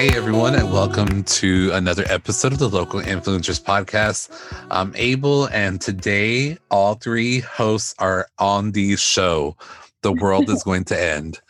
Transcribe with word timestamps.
Hey 0.00 0.16
everyone, 0.16 0.54
and 0.54 0.72
welcome 0.72 1.24
to 1.24 1.72
another 1.74 2.06
episode 2.08 2.54
of 2.54 2.58
the 2.58 2.70
Local 2.70 3.02
Influencers 3.02 3.62
Podcast. 3.62 4.30
I'm 4.70 4.94
Abel, 4.96 5.44
and 5.48 5.78
today 5.78 6.56
all 6.70 6.94
three 6.94 7.40
hosts 7.40 7.94
are 7.98 8.26
on 8.38 8.72
the 8.72 8.96
show. 8.96 9.58
The 10.00 10.14
world 10.14 10.48
is 10.48 10.62
going 10.62 10.84
to 10.84 10.98
end. 10.98 11.42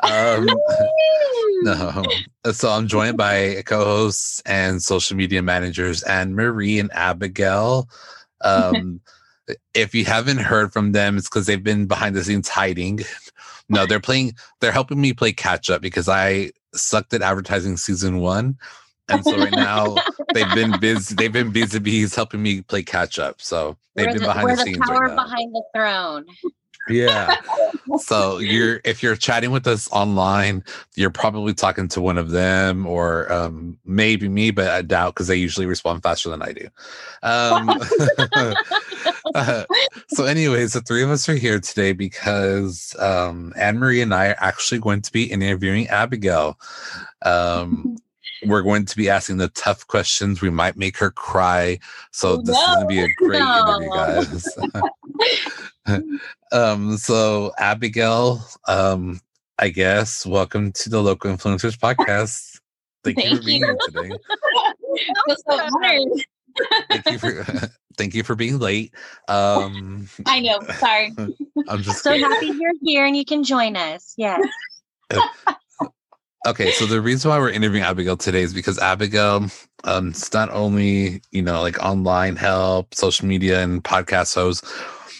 Um, 0.00 0.46
no, 1.64 2.02
so 2.50 2.70
I'm 2.70 2.88
joined 2.88 3.18
by 3.18 3.62
co-hosts 3.66 4.40
and 4.46 4.82
social 4.82 5.14
media 5.14 5.42
managers, 5.42 6.02
Anne 6.04 6.34
Marie 6.34 6.78
and 6.78 6.90
Abigail. 6.94 7.90
Um, 8.40 9.02
if 9.74 9.94
you 9.94 10.06
haven't 10.06 10.38
heard 10.38 10.72
from 10.72 10.92
them, 10.92 11.18
it's 11.18 11.28
because 11.28 11.44
they've 11.44 11.62
been 11.62 11.84
behind 11.84 12.16
the 12.16 12.24
scenes 12.24 12.48
hiding. 12.48 13.00
No, 13.68 13.84
they're 13.84 14.00
playing. 14.00 14.32
They're 14.62 14.72
helping 14.72 14.98
me 14.98 15.12
play 15.12 15.32
catch 15.32 15.68
up 15.68 15.82
because 15.82 16.08
I 16.08 16.52
sucked 16.74 17.14
at 17.14 17.22
advertising 17.22 17.76
season 17.76 18.18
one, 18.18 18.58
and 19.08 19.24
so 19.24 19.36
right 19.38 19.52
now 19.52 19.96
they've 20.34 20.54
been 20.54 20.78
busy. 20.80 21.14
They've 21.14 21.32
been 21.32 21.50
busy 21.50 21.78
bees 21.78 22.14
helping 22.14 22.42
me 22.42 22.62
play 22.62 22.82
catch 22.82 23.18
up. 23.18 23.40
So 23.40 23.76
they've 23.94 24.06
we're 24.06 24.12
been 24.12 24.22
the, 24.22 24.28
behind 24.28 24.50
the, 24.50 24.56
the 24.56 24.62
scenes 24.62 24.78
power 24.78 25.00
right 25.00 25.16
behind 25.16 25.54
the 25.54 25.62
throne. 25.74 26.24
Yeah. 26.88 27.36
so 27.98 28.38
you're 28.38 28.80
if 28.84 29.02
you're 29.02 29.16
chatting 29.16 29.50
with 29.50 29.66
us 29.66 29.88
online, 29.92 30.64
you're 30.94 31.10
probably 31.10 31.54
talking 31.54 31.88
to 31.88 32.00
one 32.00 32.18
of 32.18 32.30
them 32.30 32.86
or 32.86 33.30
um, 33.32 33.78
maybe 33.84 34.28
me, 34.28 34.50
but 34.50 34.68
I 34.68 34.82
doubt 34.82 35.14
because 35.14 35.26
they 35.26 35.36
usually 35.36 35.66
respond 35.66 36.02
faster 36.02 36.30
than 36.30 36.42
I 36.42 36.52
do. 36.52 36.68
Um, 37.22 37.70
uh, 39.34 39.64
so, 40.08 40.24
anyways, 40.24 40.72
the 40.72 40.80
three 40.80 41.02
of 41.02 41.10
us 41.10 41.28
are 41.28 41.34
here 41.34 41.60
today 41.60 41.92
because 41.92 42.94
um, 42.98 43.52
Anne 43.56 43.78
Marie 43.78 44.02
and 44.02 44.14
I 44.14 44.28
are 44.28 44.36
actually 44.38 44.80
going 44.80 45.02
to 45.02 45.12
be 45.12 45.24
interviewing 45.24 45.86
Abigail. 45.88 46.58
Um, 47.24 47.96
we're 48.46 48.62
going 48.62 48.84
to 48.84 48.96
be 48.96 49.10
asking 49.10 49.38
the 49.38 49.48
tough 49.48 49.86
questions. 49.86 50.40
We 50.40 50.50
might 50.50 50.76
make 50.76 50.96
her 50.98 51.10
cry. 51.10 51.78
So 52.12 52.36
this 52.36 52.56
is 52.56 52.66
going 52.66 52.80
to 52.80 52.86
be 52.86 53.00
a 53.00 53.08
great 53.18 53.42
interview, 53.42 53.90
guys. 53.90 54.48
um, 56.52 56.96
so 56.96 57.52
Abigail, 57.58 58.44
um, 58.66 59.20
I 59.58 59.68
guess 59.68 60.26
welcome 60.26 60.72
to 60.72 60.88
the 60.88 61.02
Local 61.02 61.30
Influencers 61.32 61.78
Podcast. 61.78 62.60
Thank, 63.04 63.24
you 63.24 63.36
for 63.36 63.42
being 63.42 63.60
you. 63.60 63.66
here 63.66 63.78
today. 63.86 64.10
so. 65.48 65.68
Thank 66.90 67.10
you 67.10 67.18
for 67.18 67.44
thank 67.96 68.14
you 68.14 68.24
for 68.24 68.34
being 68.34 68.58
late. 68.58 68.92
Um, 69.28 70.08
I 70.26 70.40
know. 70.40 70.58
Sorry. 70.78 71.14
I'm 71.68 71.82
just 71.82 72.02
So 72.02 72.10
kidding. 72.10 72.28
happy 72.28 72.46
you're 72.46 72.72
here 72.82 73.06
and 73.06 73.16
you 73.16 73.24
can 73.24 73.44
join 73.44 73.76
us. 73.76 74.14
Yes. 74.16 74.44
Okay, 76.46 76.70
so 76.72 76.86
the 76.86 77.00
reason 77.00 77.30
why 77.30 77.38
we're 77.38 77.50
interviewing 77.50 77.84
Abigail 77.84 78.16
today 78.16 78.42
is 78.42 78.54
because 78.54 78.78
Abigail, 78.78 79.46
um, 79.84 80.08
it's 80.08 80.32
not 80.32 80.50
only 80.50 81.20
you 81.30 81.42
know 81.42 81.60
like 81.62 81.78
online 81.82 82.36
help, 82.36 82.94
social 82.94 83.26
media, 83.26 83.62
and 83.62 83.84
podcast 83.84 84.26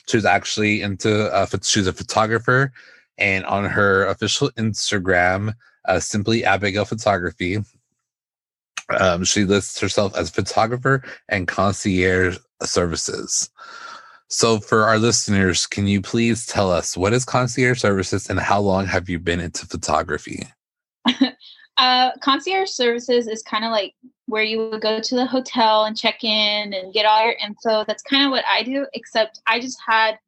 host. 0.09 0.25
She's 0.25 0.25
actually 0.25 0.83
into 0.83 1.33
uh, 1.33 1.47
she's 1.63 1.87
a 1.87 1.93
photographer, 1.93 2.73
and 3.19 3.45
on 3.47 3.65
her 3.65 4.07
official 4.07 4.51
Instagram, 4.53 5.55
uh, 5.85 6.01
simply 6.01 6.45
Abigail 6.45 6.85
Photography, 6.85 7.59
um, 8.99 9.25
she 9.25 9.45
lists 9.45 9.81
herself 9.81 10.17
as 10.17 10.31
photographer 10.31 11.03
and 11.29 11.49
concierge 11.49 12.39
services. 12.63 13.51
So, 14.29 14.59
for 14.61 14.85
our 14.85 14.99
listeners, 14.99 15.67
can 15.67 15.87
you 15.87 16.03
please 16.03 16.47
tell 16.47 16.71
us 16.71 16.97
what 16.97 17.15
is 17.15 17.25
concierge 17.25 17.81
services 17.81 18.29
and 18.29 18.39
how 18.39 18.61
long 18.61 18.87
have 18.87 19.09
you 19.09 19.19
been 19.19 19.41
into 19.41 19.67
photography? 19.67 20.47
Uh, 21.81 22.11
concierge 22.19 22.71
services 22.71 23.29
is 23.29 23.41
kind 23.45 23.65
of 23.65 23.71
like 23.71 23.95
where 24.29 24.43
you 24.43 24.69
would 24.69 24.83
go 24.83 25.01
to 25.01 25.15
the 25.15 25.25
hotel 25.25 25.85
and 25.85 25.97
check 25.97 26.23
in 26.23 26.75
and 26.75 26.93
get 26.93 27.07
all 27.07 27.25
your 27.25 27.35
info. 27.43 27.85
That's 27.87 28.03
kind 28.03 28.27
of 28.27 28.31
what 28.31 28.45
I 28.47 28.63
do, 28.63 28.87
except 28.93 29.41
I 29.47 29.59
just 29.59 29.79
had 29.85 30.19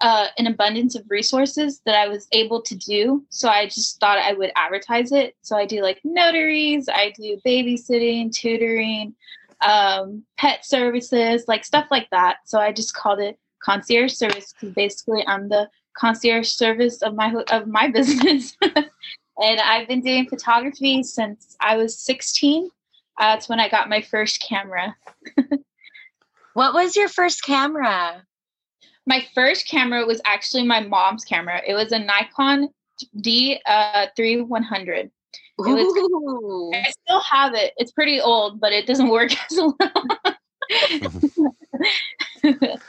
uh, 0.00 0.28
an 0.38 0.46
abundance 0.46 0.94
of 0.94 1.04
resources 1.08 1.80
that 1.84 1.94
I 1.94 2.08
was 2.08 2.26
able 2.32 2.62
to 2.62 2.74
do. 2.74 3.22
So 3.28 3.48
I 3.48 3.66
just 3.66 4.00
thought 4.00 4.18
I 4.18 4.32
would 4.32 4.50
advertise 4.56 5.12
it. 5.12 5.36
So 5.42 5.56
I 5.56 5.66
do 5.66 5.82
like 5.82 6.00
notaries, 6.04 6.88
I 6.88 7.12
do 7.16 7.38
babysitting, 7.44 8.32
tutoring, 8.32 9.14
um, 9.60 10.24
pet 10.38 10.64
services, 10.64 11.44
like 11.46 11.66
stuff 11.66 11.86
like 11.90 12.08
that. 12.10 12.38
So 12.46 12.58
I 12.58 12.72
just 12.72 12.94
called 12.94 13.20
it 13.20 13.38
concierge 13.62 14.12
service 14.14 14.52
because 14.52 14.74
basically 14.74 15.22
I'm 15.26 15.50
the 15.50 15.68
concierge 15.96 16.48
service 16.48 17.02
of 17.02 17.14
my 17.14 17.34
of 17.50 17.66
my 17.66 17.88
business. 17.94 18.56
and 18.62 19.60
I've 19.60 19.86
been 19.86 20.00
doing 20.00 20.28
photography 20.28 21.02
since 21.02 21.56
I 21.60 21.76
was 21.76 21.98
16. 21.98 22.70
Uh, 23.18 23.34
that's 23.34 23.48
when 23.48 23.60
I 23.60 23.68
got 23.68 23.88
my 23.88 24.00
first 24.00 24.40
camera. 24.40 24.96
What 26.54 26.72
was 26.72 26.94
your 26.94 27.08
first 27.08 27.42
camera? 27.42 28.22
My 29.06 29.26
first 29.34 29.68
camera 29.68 30.06
was 30.06 30.20
actually 30.24 30.62
my 30.64 30.80
mom's 30.80 31.24
camera. 31.24 31.60
It 31.66 31.74
was 31.74 31.90
a 31.92 31.98
Nikon 31.98 32.68
D 33.20 33.60
uh, 33.66 34.06
3100. 34.16 35.10
was- 35.58 35.96
Ooh. 35.96 36.70
I 36.72 36.90
still 36.90 37.20
have 37.20 37.54
it. 37.54 37.74
It's 37.76 37.90
pretty 37.90 38.20
old, 38.20 38.60
but 38.60 38.72
it 38.72 38.86
doesn't 38.86 39.08
work 39.08 39.32
as 39.50 39.60
well. 39.60 39.76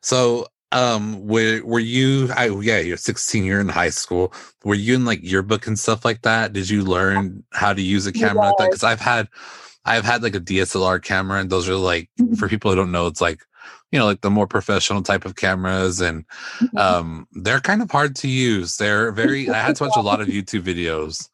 So, 0.00 0.46
um, 0.70 1.26
were 1.26 1.60
were 1.64 1.80
you? 1.80 2.30
I 2.36 2.50
yeah, 2.50 2.78
you're 2.78 2.96
16. 2.96 3.44
You're 3.44 3.60
in 3.60 3.68
high 3.68 3.90
school. 3.90 4.32
Were 4.64 4.76
you 4.76 4.94
in 4.94 5.04
like 5.04 5.18
yearbook 5.24 5.66
and 5.66 5.76
stuff 5.76 6.04
like 6.04 6.22
that? 6.22 6.52
Did 6.52 6.70
you 6.70 6.84
learn 6.84 7.42
how 7.52 7.72
to 7.72 7.82
use 7.82 8.06
a 8.06 8.12
camera 8.12 8.46
like 8.46 8.56
that? 8.58 8.68
Because 8.68 8.84
I've 8.84 9.00
had, 9.00 9.28
I've 9.84 10.04
had 10.04 10.22
like 10.22 10.34
a 10.34 10.40
DSLR 10.40 11.02
camera, 11.02 11.40
and 11.40 11.50
those 11.50 11.68
are 11.68 11.76
like 11.76 12.10
for 12.38 12.48
people 12.48 12.70
who 12.70 12.76
don't 12.76 12.92
know, 12.92 13.06
it's 13.06 13.20
like 13.20 13.40
you 13.92 13.98
know 13.98 14.06
like 14.06 14.20
the 14.20 14.30
more 14.30 14.46
professional 14.46 15.02
type 15.02 15.24
of 15.24 15.36
cameras, 15.36 16.00
and 16.00 16.24
um, 16.76 17.26
they're 17.32 17.60
kind 17.60 17.82
of 17.82 17.90
hard 17.90 18.14
to 18.16 18.28
use. 18.28 18.76
They're 18.76 19.12
very. 19.12 19.48
I 19.50 19.58
had 19.60 19.76
to 19.76 19.84
watch 19.84 19.96
a 19.96 20.02
lot 20.02 20.20
of 20.20 20.28
YouTube 20.28 20.62
videos. 20.62 21.28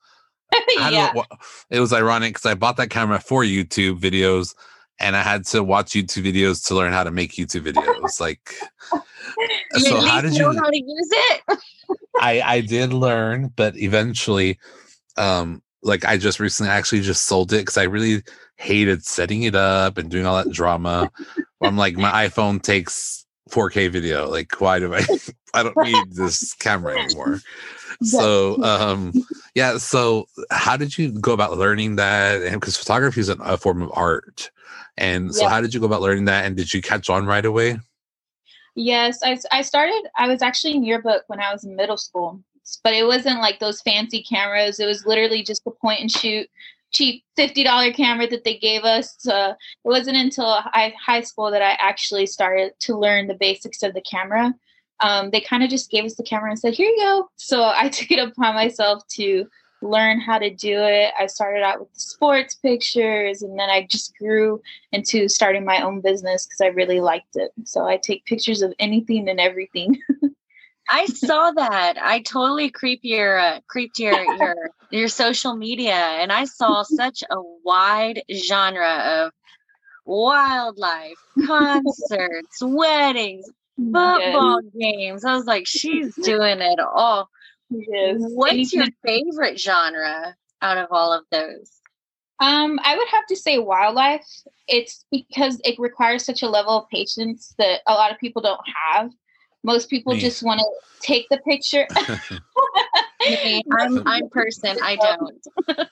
I 0.53 0.91
don't 0.91 0.93
yeah. 0.93 1.23
it 1.71 1.81
was 1.81 1.93
ironic 1.93 2.35
because 2.35 2.47
I 2.47 2.55
bought 2.55 2.77
that 2.77 2.91
camera 2.91 3.19
for 3.19 3.43
YouTube 3.43 3.99
videos 3.99 4.55
and 5.01 5.17
I 5.17 5.23
had 5.23 5.45
to 5.47 5.63
watch 5.63 5.93
YouTube 5.93 6.33
videos 6.33 6.67
to 6.69 6.75
learn 6.75 6.93
how 6.93 7.05
to 7.05 7.11
make 7.11 7.33
YouTube 7.33 7.63
videos. 7.73 8.21
Like, 8.21 8.55
You 9.75 9.81
so 9.81 10.01
how 10.01 10.21
did 10.21 10.35
know 10.35 10.53
you? 10.53 10.59
how 10.59 10.71
to 10.71 10.77
use 10.77 11.09
it? 11.13 11.59
I 12.21 12.41
I 12.41 12.61
did 12.61 12.93
learn, 12.93 13.53
but 13.57 13.77
eventually, 13.77 14.59
um, 15.17 15.63
like 15.85 16.05
I 16.05 16.17
just 16.17 16.41
recently 16.41 16.71
actually 16.71 17.03
just 17.03 17.25
sold 17.27 17.53
it 17.53 17.59
because 17.59 17.77
I 17.77 17.85
really 17.85 18.23
hated 18.57 19.05
setting 19.05 19.43
it 19.45 19.55
up 19.55 19.99
and 19.99 20.11
doing 20.11 20.27
all 20.27 20.37
that 20.37 20.51
drama. 20.51 21.11
I'm 21.61 21.77
like, 21.77 21.97
my 21.97 22.27
iPhone 22.27 22.61
takes 22.61 23.27
4K 23.51 23.91
video. 23.91 24.29
Like, 24.29 24.61
why 24.61 24.79
do 24.79 24.95
I? 24.95 25.03
I 25.55 25.63
don't 25.63 25.79
need 25.79 26.15
this 26.15 26.53
camera 26.55 26.99
anymore. 26.99 27.41
So, 28.03 28.61
um, 28.63 29.13
yeah. 29.55 29.79
So, 29.79 30.27
how 30.51 30.77
did 30.77 30.99
you 30.99 31.13
go 31.13 31.33
about 31.33 31.57
learning 31.57 31.97
that? 31.97 32.43
And 32.43 32.61
because 32.61 32.77
photography 32.77 33.21
is 33.21 33.29
an, 33.29 33.39
a 33.41 33.57
form 33.57 33.81
of 33.83 33.91
art, 33.95 34.51
and 34.97 35.35
so 35.35 35.45
Yeah. 35.45 35.51
how 35.51 35.61
did 35.61 35.73
you 35.73 35.81
go 35.81 35.87
about 35.87 36.03
learning 36.03 36.25
that? 36.25 36.45
And 36.45 36.57
did 36.57 36.75
you 36.75 36.83
catch 36.83 37.09
on 37.09 37.27
right 37.27 37.45
away? 37.45 37.79
Yes, 38.75 39.21
I, 39.23 39.39
I 39.53 39.63
started, 39.63 40.09
I 40.19 40.27
was 40.27 40.43
actually 40.43 40.75
in 40.75 40.83
yearbook 40.83 41.23
when 41.29 41.41
I 41.41 41.53
was 41.53 41.65
in 41.65 41.77
middle 41.77 41.97
school, 41.97 42.41
but 42.83 42.93
it 42.93 43.07
wasn't 43.07 43.41
like 43.41 43.59
those 43.59 43.81
fancy 43.83 44.23
cameras. 44.23 44.81
It 44.81 44.87
was 44.87 45.07
literally 45.07 45.43
just 45.43 45.67
a 45.67 45.71
point 45.71 46.01
and 46.01 46.11
shoot, 46.11 46.49
cheap 46.93 47.25
$50 47.39 47.95
camera 47.95 48.27
that 48.29 48.45
they 48.45 48.57
gave 48.57 48.85
us. 48.85 49.27
Uh, 49.27 49.55
it 49.85 49.89
wasn't 49.89 50.17
until 50.17 50.61
high, 50.61 50.95
high 51.01 51.21
school 51.21 51.51
that 51.51 51.63
I 51.63 51.73
actually 51.73 52.27
started 52.27 52.73
to 52.81 52.97
learn 52.97 53.27
the 53.27 53.35
basics 53.35 53.83
of 53.83 53.95
the 53.95 54.03
camera. 54.03 54.55
Um, 55.01 55.31
they 55.31 55.41
kind 55.41 55.63
of 55.63 55.71
just 55.71 55.91
gave 55.91 56.05
us 56.05 56.15
the 56.15 56.23
camera 56.23 56.51
and 56.51 56.59
said, 56.59 56.75
here 56.75 56.89
you 56.89 56.97
go. 57.03 57.29
So 57.37 57.65
I 57.75 57.89
took 57.89 58.11
it 58.11 58.19
upon 58.19 58.55
myself 58.55 59.07
to 59.17 59.47
learn 59.83 60.19
how 60.19 60.39
to 60.39 60.51
do 60.51 60.79
it. 60.83 61.13
I 61.19 61.27
started 61.27 61.63
out 61.63 61.79
with 61.79 61.93
the 61.93 62.01
sports 62.01 62.55
pictures 62.55 63.43
and 63.43 63.59
then 63.59 63.69
I 63.69 63.87
just 63.89 64.17
grew 64.17 64.63
into 64.93 65.29
starting 65.29 65.65
my 65.65 65.83
own 65.83 66.01
business 66.01 66.47
because 66.47 66.61
I 66.61 66.69
really 66.69 67.01
liked 67.01 67.37
it. 67.37 67.53
So 67.65 67.87
I 67.87 67.99
take 67.99 68.25
pictures 68.25 68.63
of 68.63 68.73
anything 68.79 69.29
and 69.29 69.39
everything. 69.39 69.99
I 70.89 71.07
saw 71.07 71.51
that. 71.53 71.97
I 72.01 72.21
totally 72.21 72.71
creep 72.71 73.01
your 73.03 73.39
uh, 73.39 73.61
creeped 73.69 73.99
your 73.99 74.23
your 74.25 74.55
your 74.91 75.09
social 75.09 75.57
media, 75.57 75.95
and 75.95 76.33
I 76.33 76.45
saw 76.45 76.83
such 76.83 77.23
a 77.31 77.37
wide 77.65 78.23
genre 78.33 79.25
of 79.25 79.33
wildlife, 80.05 81.17
concerts, 81.47 82.59
weddings, 82.63 83.47
football 83.77 84.61
games. 84.79 85.25
I 85.25 85.35
was 85.35 85.47
like, 85.47 85.67
she's 85.67 86.15
doing 86.23 86.61
it 86.61 86.81
all. 86.81 87.29
Yes. 87.71 88.17
What's 88.19 88.73
your 88.73 88.87
favorite 89.05 89.59
genre 89.59 90.37
out 90.63 90.79
of 90.79 90.89
all 90.91 91.13
of 91.13 91.25
those? 91.31 91.71
Um, 92.41 92.79
I 92.83 92.97
would 92.97 93.09
have 93.09 93.27
to 93.29 93.37
say 93.37 93.59
wildlife. 93.59 94.27
It's 94.67 95.05
because 95.11 95.61
it 95.65 95.77
requires 95.79 96.25
such 96.25 96.43
a 96.43 96.49
level 96.49 96.79
of 96.79 96.89
patience 96.91 97.55
that 97.59 97.81
a 97.87 97.95
lot 97.95 98.13
of 98.13 98.19
people 98.19 98.43
don't 98.43 98.61
have. 98.93 99.11
Most 99.65 99.89
people 99.91 100.15
Me. 100.15 100.21
just 100.21 100.43
want 100.43 100.61
to 100.61 100.67
take 101.01 101.27
the 101.31 101.39
picture. 101.39 101.89
I'm 103.79 104.07
I'm 104.07 104.29
person. 104.29 104.77
I 104.83 104.97
don't. 104.97 105.47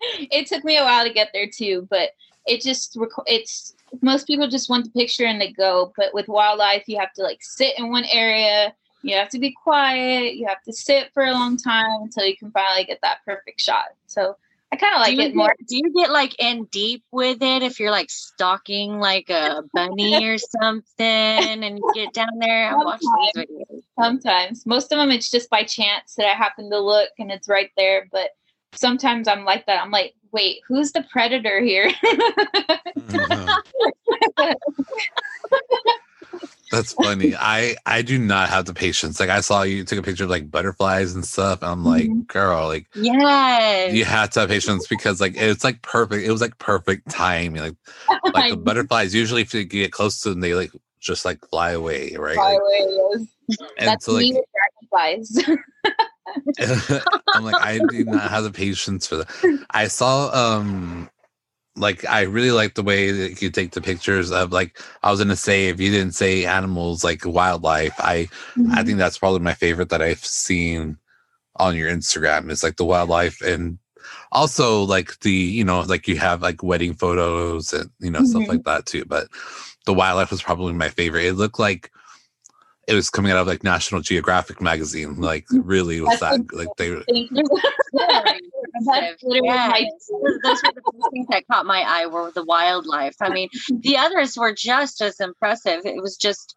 it 0.00 0.46
took 0.48 0.64
me 0.64 0.76
a 0.76 0.82
while 0.82 1.04
to 1.04 1.12
get 1.12 1.30
there 1.32 1.48
too, 1.48 1.86
but 1.88 2.10
it 2.46 2.60
just 2.60 2.98
it's 3.26 3.74
most 4.02 4.26
people 4.26 4.48
just 4.48 4.68
want 4.68 4.84
the 4.84 4.90
picture 4.90 5.24
and 5.24 5.40
they 5.40 5.52
go. 5.52 5.92
But 5.96 6.12
with 6.12 6.28
wildlife, 6.28 6.84
you 6.88 6.98
have 6.98 7.12
to 7.14 7.22
like 7.22 7.38
sit 7.40 7.78
in 7.78 7.90
one 7.90 8.04
area. 8.04 8.74
You 9.02 9.14
have 9.16 9.28
to 9.30 9.38
be 9.38 9.54
quiet. 9.62 10.34
You 10.34 10.46
have 10.48 10.62
to 10.62 10.72
sit 10.72 11.12
for 11.14 11.24
a 11.24 11.32
long 11.32 11.56
time 11.56 12.02
until 12.02 12.26
you 12.26 12.36
can 12.36 12.50
finally 12.50 12.84
get 12.84 12.98
that 13.02 13.18
perfect 13.24 13.60
shot. 13.60 13.86
So 14.06 14.36
I 14.74 14.76
kind 14.76 14.94
of 14.96 15.00
like 15.02 15.18
it 15.18 15.36
more. 15.36 15.54
do 15.68 15.76
you 15.76 15.92
get 15.94 16.10
like 16.10 16.34
in 16.40 16.64
deep 16.64 17.04
with 17.12 17.40
it 17.42 17.62
if 17.62 17.78
you're 17.78 17.92
like 17.92 18.10
stalking 18.10 18.98
like 18.98 19.30
a 19.30 19.62
bunny 19.72 20.26
or 20.28 20.36
something 20.36 21.06
and 21.06 21.80
get 21.94 22.12
down 22.12 22.40
there 22.40 22.70
and 22.70 22.84
watch 22.84 22.98
these 23.00 23.46
videos? 23.46 23.82
Sometimes. 23.96 24.66
Most 24.66 24.90
of 24.90 24.98
them 24.98 25.12
it's 25.12 25.30
just 25.30 25.48
by 25.48 25.62
chance 25.62 26.16
that 26.16 26.26
I 26.26 26.34
happen 26.34 26.70
to 26.70 26.80
look 26.80 27.10
and 27.20 27.30
it's 27.30 27.48
right 27.48 27.70
there. 27.76 28.08
But 28.10 28.30
sometimes 28.74 29.28
I'm 29.28 29.44
like 29.44 29.64
that. 29.66 29.80
I'm 29.80 29.92
like, 29.92 30.14
wait, 30.32 30.58
who's 30.66 30.90
the 30.90 31.04
predator 31.04 31.60
here? 31.60 31.88
Mm-hmm. 32.98 33.50
That's 36.74 36.92
funny. 36.92 37.34
I 37.38 37.76
I 37.86 38.02
do 38.02 38.18
not 38.18 38.48
have 38.48 38.64
the 38.64 38.74
patience. 38.74 39.20
Like 39.20 39.30
I 39.30 39.40
saw 39.40 39.62
you 39.62 39.84
took 39.84 39.98
a 39.98 40.02
picture 40.02 40.24
of 40.24 40.30
like 40.30 40.50
butterflies 40.50 41.14
and 41.14 41.24
stuff. 41.24 41.62
And 41.62 41.70
I'm 41.70 41.84
like, 41.84 42.06
mm-hmm. 42.06 42.22
girl, 42.22 42.66
like 42.66 42.86
yes, 42.94 43.94
you 43.94 44.04
have 44.04 44.30
to 44.30 44.40
have 44.40 44.48
patience 44.48 44.86
because 44.88 45.20
like 45.20 45.34
it's 45.36 45.62
like 45.62 45.82
perfect. 45.82 46.26
It 46.26 46.32
was 46.32 46.40
like 46.40 46.58
perfect 46.58 47.10
timing. 47.10 47.62
Like 47.62 47.76
like 48.34 48.50
the 48.50 48.56
butterflies 48.56 49.14
usually 49.14 49.42
if 49.42 49.54
you 49.54 49.64
get 49.64 49.92
close 49.92 50.20
to 50.22 50.30
them, 50.30 50.40
they 50.40 50.54
like 50.54 50.72
just 51.00 51.24
like 51.24 51.38
fly 51.48 51.72
away, 51.72 52.16
right? 52.18 52.34
Fly 52.34 52.52
like, 52.52 52.60
away. 52.60 52.98
Yes. 53.12 53.26
And 53.78 53.88
That's 53.88 54.06
so, 54.06 54.12
like, 54.14 54.34
dragonflies. 54.90 55.58
I'm 57.34 57.44
like, 57.44 57.60
I 57.60 57.78
do 57.90 58.04
not 58.04 58.30
have 58.30 58.44
the 58.44 58.50
patience 58.50 59.06
for 59.06 59.16
that. 59.16 59.66
I 59.70 59.86
saw 59.88 60.30
um 60.32 61.10
like 61.76 62.08
I 62.08 62.22
really 62.22 62.52
like 62.52 62.74
the 62.74 62.82
way 62.82 63.10
that 63.10 63.42
you 63.42 63.50
take 63.50 63.72
the 63.72 63.80
pictures 63.80 64.30
of 64.30 64.52
like 64.52 64.80
I 65.02 65.10
was 65.10 65.20
gonna 65.20 65.36
say 65.36 65.68
if 65.68 65.80
you 65.80 65.90
didn't 65.90 66.14
say 66.14 66.44
animals 66.44 67.02
like 67.02 67.24
wildlife, 67.24 67.94
I 67.98 68.28
mm-hmm. 68.56 68.72
I 68.72 68.84
think 68.84 68.98
that's 68.98 69.18
probably 69.18 69.40
my 69.40 69.54
favorite 69.54 69.88
that 69.88 70.02
I've 70.02 70.24
seen 70.24 70.98
on 71.56 71.76
your 71.76 71.90
Instagram 71.90 72.50
is 72.50 72.62
like 72.62 72.76
the 72.76 72.84
wildlife 72.84 73.40
and 73.40 73.78
also 74.32 74.82
like 74.82 75.18
the 75.20 75.32
you 75.32 75.64
know 75.64 75.80
like 75.80 76.06
you 76.06 76.16
have 76.16 76.42
like 76.42 76.62
wedding 76.62 76.94
photos 76.94 77.72
and 77.72 77.90
you 78.00 78.10
know 78.10 78.20
mm-hmm. 78.20 78.26
stuff 78.26 78.48
like 78.48 78.64
that 78.64 78.86
too. 78.86 79.04
But 79.04 79.28
the 79.86 79.94
wildlife 79.94 80.30
was 80.30 80.42
probably 80.42 80.74
my 80.74 80.88
favorite. 80.88 81.26
It 81.26 81.34
looked 81.34 81.58
like 81.58 81.90
it 82.86 82.94
was 82.94 83.10
coming 83.10 83.32
out 83.32 83.38
of 83.38 83.46
like 83.46 83.64
National 83.64 84.00
Geographic 84.00 84.60
magazine. 84.60 85.20
Like 85.20 85.46
really 85.50 86.00
was 86.00 86.20
that 86.20 86.40
like 86.52 86.68
they 86.76 86.90
That's 88.80 89.22
literally 89.22 89.48
yeah. 89.48 89.72
those 90.42 90.62
were 90.62 90.72
the 90.74 91.08
things 91.12 91.26
that 91.28 91.46
caught 91.50 91.66
my 91.66 91.80
eye 91.80 92.06
were 92.06 92.30
the 92.32 92.44
wildlife. 92.44 93.16
I 93.20 93.28
mean, 93.28 93.48
the 93.80 93.96
others 93.96 94.36
were 94.36 94.52
just 94.52 95.00
as 95.00 95.20
impressive. 95.20 95.84
It 95.84 96.02
was 96.02 96.16
just 96.16 96.56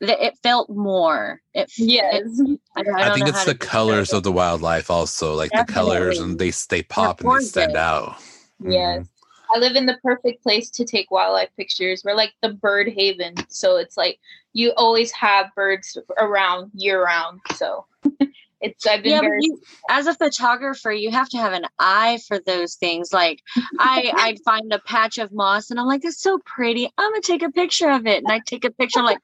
that 0.00 0.24
it 0.24 0.36
felt 0.42 0.68
more. 0.68 1.40
It, 1.54 1.72
yes, 1.78 2.22
it, 2.24 2.60
I, 2.76 2.80
I, 2.80 3.10
I 3.10 3.14
think 3.14 3.28
it's 3.28 3.44
the 3.44 3.54
colors 3.54 4.12
of 4.12 4.24
the 4.24 4.32
wildlife 4.32 4.90
also, 4.90 5.34
like 5.34 5.50
Definitely. 5.50 5.72
the 5.72 5.80
colors, 5.80 6.18
and 6.18 6.38
they 6.38 6.52
they 6.68 6.82
pop 6.82 7.20
and 7.20 7.30
they 7.30 7.44
stand 7.44 7.76
out. 7.76 8.16
Yes. 8.60 8.98
Mm-hmm. 8.98 9.06
I 9.54 9.58
live 9.58 9.76
in 9.76 9.86
the 9.86 9.98
perfect 10.02 10.42
place 10.42 10.70
to 10.70 10.84
take 10.84 11.10
wildlife 11.10 11.50
pictures. 11.56 12.02
We're 12.04 12.14
like 12.14 12.32
the 12.42 12.54
bird 12.54 12.88
haven. 12.88 13.34
So 13.48 13.76
it's 13.76 13.96
like 13.98 14.18
you 14.54 14.72
always 14.76 15.12
have 15.12 15.54
birds 15.54 15.98
around 16.18 16.70
year 16.74 17.04
round. 17.04 17.40
So 17.54 17.84
it's 18.62 18.86
I've 18.86 19.02
been 19.02 19.12
yeah, 19.12 19.20
very 19.20 19.40
you, 19.42 19.60
as 19.90 20.06
a 20.06 20.14
photographer, 20.14 20.92
you 20.92 21.10
have 21.10 21.28
to 21.30 21.36
have 21.36 21.52
an 21.52 21.64
eye 21.78 22.20
for 22.28 22.38
those 22.38 22.76
things. 22.76 23.12
Like 23.12 23.40
I 23.78 24.12
I'd 24.16 24.38
find 24.44 24.72
a 24.72 24.78
patch 24.78 25.18
of 25.18 25.32
moss 25.32 25.70
and 25.70 25.80
I'm 25.80 25.86
like, 25.86 26.04
it's 26.04 26.20
so 26.20 26.38
pretty. 26.44 26.88
I'm 26.96 27.10
gonna 27.10 27.20
take 27.20 27.42
a 27.42 27.50
picture 27.50 27.90
of 27.90 28.06
it. 28.06 28.22
And 28.22 28.32
I 28.32 28.40
take 28.46 28.64
a 28.64 28.70
picture, 28.70 29.00
I'm 29.00 29.04
like, 29.04 29.18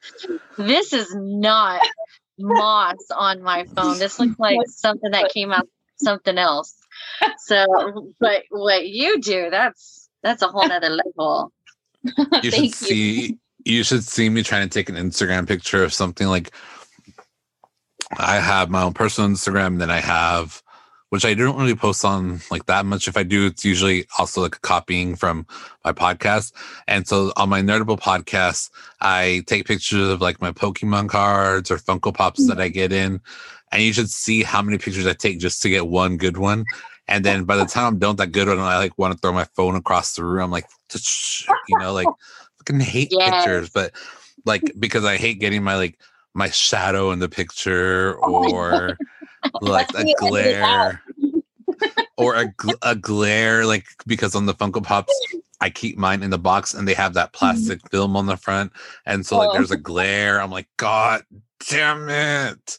this 0.56 0.92
is 0.92 1.14
not 1.14 1.80
moss 2.38 2.96
on 3.14 3.42
my 3.42 3.64
phone. 3.76 3.98
This 3.98 4.18
looks 4.18 4.34
like 4.38 4.58
something 4.66 5.12
that 5.12 5.30
came 5.30 5.52
out 5.52 5.68
something 5.96 6.36
else. 6.36 6.74
So 7.38 8.12
but 8.18 8.42
what 8.50 8.88
you 8.88 9.20
do, 9.20 9.50
that's 9.50 10.08
that's 10.22 10.42
a 10.42 10.48
whole 10.48 10.66
nother 10.68 10.90
level. 10.90 11.52
You 12.42 12.50
should 12.50 12.74
see 12.74 13.38
you. 13.64 13.82
should 13.84 14.04
see 14.04 14.28
me 14.28 14.42
trying 14.42 14.68
to 14.68 14.72
take 14.72 14.88
an 14.88 14.96
Instagram 14.96 15.46
picture 15.46 15.84
of 15.84 15.92
something 15.92 16.26
like 16.26 16.52
I 18.16 18.36
have 18.36 18.70
my 18.70 18.82
own 18.82 18.94
personal 18.94 19.30
Instagram, 19.30 19.78
then 19.78 19.90
I 19.90 20.00
have 20.00 20.62
which 21.10 21.24
I 21.24 21.34
don't 21.34 21.56
really 21.58 21.74
post 21.74 22.04
on 22.04 22.40
like 22.50 22.66
that 22.66 22.84
much. 22.84 23.08
If 23.08 23.16
I 23.16 23.22
do, 23.22 23.46
it's 23.46 23.64
usually 23.64 24.06
also 24.18 24.42
like 24.42 24.56
a 24.56 24.60
copying 24.60 25.16
from 25.16 25.46
my 25.84 25.92
podcast. 25.92 26.52
And 26.86 27.06
so 27.06 27.32
on 27.36 27.48
my 27.48 27.62
Nerdable 27.62 27.98
podcast, 27.98 28.70
I 29.00 29.42
take 29.46 29.66
pictures 29.66 30.08
of 30.08 30.20
like 30.20 30.40
my 30.40 30.52
Pokemon 30.52 31.08
cards 31.08 31.70
or 31.70 31.78
Funko 31.78 32.12
Pops 32.12 32.46
that 32.46 32.54
mm-hmm. 32.54 32.60
I 32.60 32.68
get 32.68 32.92
in. 32.92 33.20
And 33.72 33.82
you 33.82 33.92
should 33.92 34.10
see 34.10 34.42
how 34.42 34.62
many 34.62 34.78
pictures 34.78 35.06
I 35.06 35.14
take 35.14 35.38
just 35.38 35.62
to 35.62 35.70
get 35.70 35.86
one 35.86 36.16
good 36.16 36.36
one. 36.36 36.64
And 37.06 37.24
then 37.24 37.44
by 37.44 37.56
the 37.56 37.64
time 37.64 37.86
I'm 37.86 37.98
done 37.98 38.10
with 38.10 38.18
that 38.18 38.32
good 38.32 38.48
one, 38.48 38.58
I 38.58 38.76
like 38.76 38.98
want 38.98 39.14
to 39.14 39.18
throw 39.18 39.32
my 39.32 39.44
phone 39.56 39.76
across 39.76 40.14
the 40.14 40.24
room. 40.24 40.44
I'm 40.44 40.50
like, 40.50 40.66
you 41.68 41.78
know, 41.78 41.94
like 41.94 42.06
fucking 42.58 42.80
hate 42.80 43.08
yes. 43.10 43.30
pictures, 43.30 43.70
but 43.70 43.92
like 44.44 44.62
because 44.78 45.04
I 45.06 45.16
hate 45.16 45.40
getting 45.40 45.62
my 45.62 45.76
like 45.76 45.98
my 46.38 46.48
shadow 46.50 47.10
in 47.10 47.18
the 47.18 47.28
picture 47.28 48.16
oh 48.22 48.50
or 48.52 48.96
like 49.60 49.88
a 49.94 50.04
glare 50.18 51.02
or 52.16 52.34
a, 52.36 52.54
a 52.82 52.94
glare 52.94 53.66
like 53.66 53.86
because 54.06 54.34
on 54.34 54.46
the 54.46 54.54
Funko 54.54 54.82
Pops 54.82 55.12
I 55.60 55.68
keep 55.68 55.98
mine 55.98 56.22
in 56.22 56.30
the 56.30 56.38
box 56.38 56.72
and 56.72 56.86
they 56.86 56.94
have 56.94 57.14
that 57.14 57.32
mm-hmm. 57.32 57.38
plastic 57.38 57.78
mm-hmm. 57.80 57.88
film 57.88 58.16
on 58.16 58.26
the 58.26 58.36
front 58.36 58.72
and 59.04 59.26
so 59.26 59.36
like 59.36 59.50
oh. 59.50 59.52
there's 59.54 59.72
a 59.72 59.76
glare 59.76 60.40
I'm 60.40 60.50
like 60.50 60.68
god 60.76 61.24
damn 61.68 62.08
it 62.08 62.78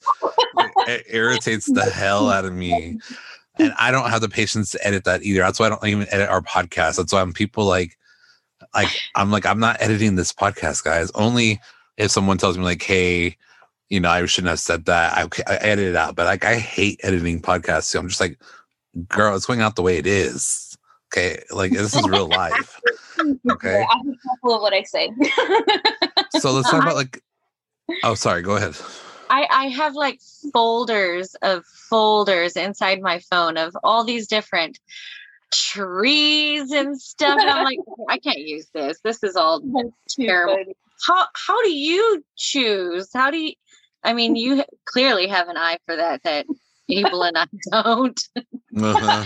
it 0.87 1.05
irritates 1.09 1.65
the 1.65 1.83
hell 1.83 2.29
out 2.29 2.45
of 2.45 2.53
me 2.53 2.97
and 3.59 3.73
I 3.77 3.91
don't 3.91 4.09
have 4.09 4.21
the 4.21 4.29
patience 4.29 4.71
to 4.71 4.87
edit 4.87 5.03
that 5.03 5.21
either. 5.23 5.41
That's 5.41 5.59
why 5.59 5.65
I 5.65 5.69
don't 5.69 5.85
even 5.85 6.07
edit 6.11 6.29
our 6.29 6.41
podcast. 6.41 6.95
That's 6.95 7.11
why 7.11 7.21
I'm 7.21 7.33
people 7.33 7.65
like, 7.65 7.97
like 8.73 8.89
I'm 9.15 9.31
like 9.31 9.45
I'm 9.45 9.59
not 9.59 9.81
editing 9.81 10.15
this 10.15 10.31
podcast, 10.31 10.83
guys. 10.83 11.11
Only 11.11 11.59
if 11.97 12.09
someone 12.09 12.37
tells 12.37 12.57
me 12.57 12.63
like, 12.63 12.81
hey, 12.81 13.37
you 13.89 13.99
know, 13.99 14.09
I 14.09 14.25
shouldn't 14.25 14.49
have 14.49 14.59
said 14.59 14.85
that. 14.85 15.17
I, 15.17 15.27
I 15.51 15.55
edit 15.57 15.87
it 15.87 15.95
out, 15.95 16.15
but 16.15 16.25
like 16.25 16.45
I 16.45 16.55
hate 16.55 16.99
editing 17.03 17.41
podcasts. 17.41 17.83
So 17.83 17.99
I'm 17.99 18.07
just 18.07 18.21
like, 18.21 18.39
girl, 19.07 19.35
it's 19.35 19.45
going 19.45 19.61
out 19.61 19.75
the 19.75 19.81
way 19.81 19.97
it 19.97 20.07
is. 20.07 20.77
Okay, 21.11 21.41
like 21.51 21.71
this 21.71 21.95
is 21.95 22.07
real 22.07 22.27
life. 22.29 22.79
Okay, 23.51 23.85
I'm 23.91 24.05
careful 24.05 24.55
of 24.55 24.61
what 24.61 24.73
I 24.73 24.83
say. 24.83 25.11
so 26.39 26.51
let's 26.51 26.69
talk 26.71 26.83
about 26.83 26.95
like. 26.95 27.21
Oh, 28.03 28.13
sorry. 28.13 28.43
Go 28.43 28.55
ahead. 28.55 28.75
I, 29.31 29.47
I 29.49 29.67
have 29.69 29.93
like 29.93 30.19
folders 30.53 31.35
of 31.41 31.65
folders 31.65 32.55
inside 32.55 33.01
my 33.01 33.19
phone 33.19 33.57
of 33.57 33.75
all 33.83 34.03
these 34.03 34.27
different 34.27 34.79
trees 35.51 36.71
and 36.71 36.99
stuff. 36.99 37.39
And 37.39 37.49
I'm 37.49 37.63
like, 37.63 37.79
I 38.09 38.17
can't 38.17 38.39
use 38.39 38.67
this. 38.73 38.99
This 39.03 39.23
is 39.23 39.35
all 39.35 39.61
terrible. 40.09 40.73
How 41.05 41.27
how 41.33 41.63
do 41.63 41.71
you 41.71 42.23
choose? 42.37 43.09
How 43.13 43.31
do 43.31 43.37
you? 43.37 43.53
I 44.03 44.13
mean, 44.13 44.35
you 44.35 44.63
clearly 44.85 45.27
have 45.27 45.49
an 45.49 45.57
eye 45.57 45.77
for 45.85 45.95
that. 45.95 46.23
That 46.23 46.45
Abel 46.89 47.23
and 47.23 47.37
I 47.37 47.45
don't. 47.71 48.19
Uh-huh. 48.77 49.25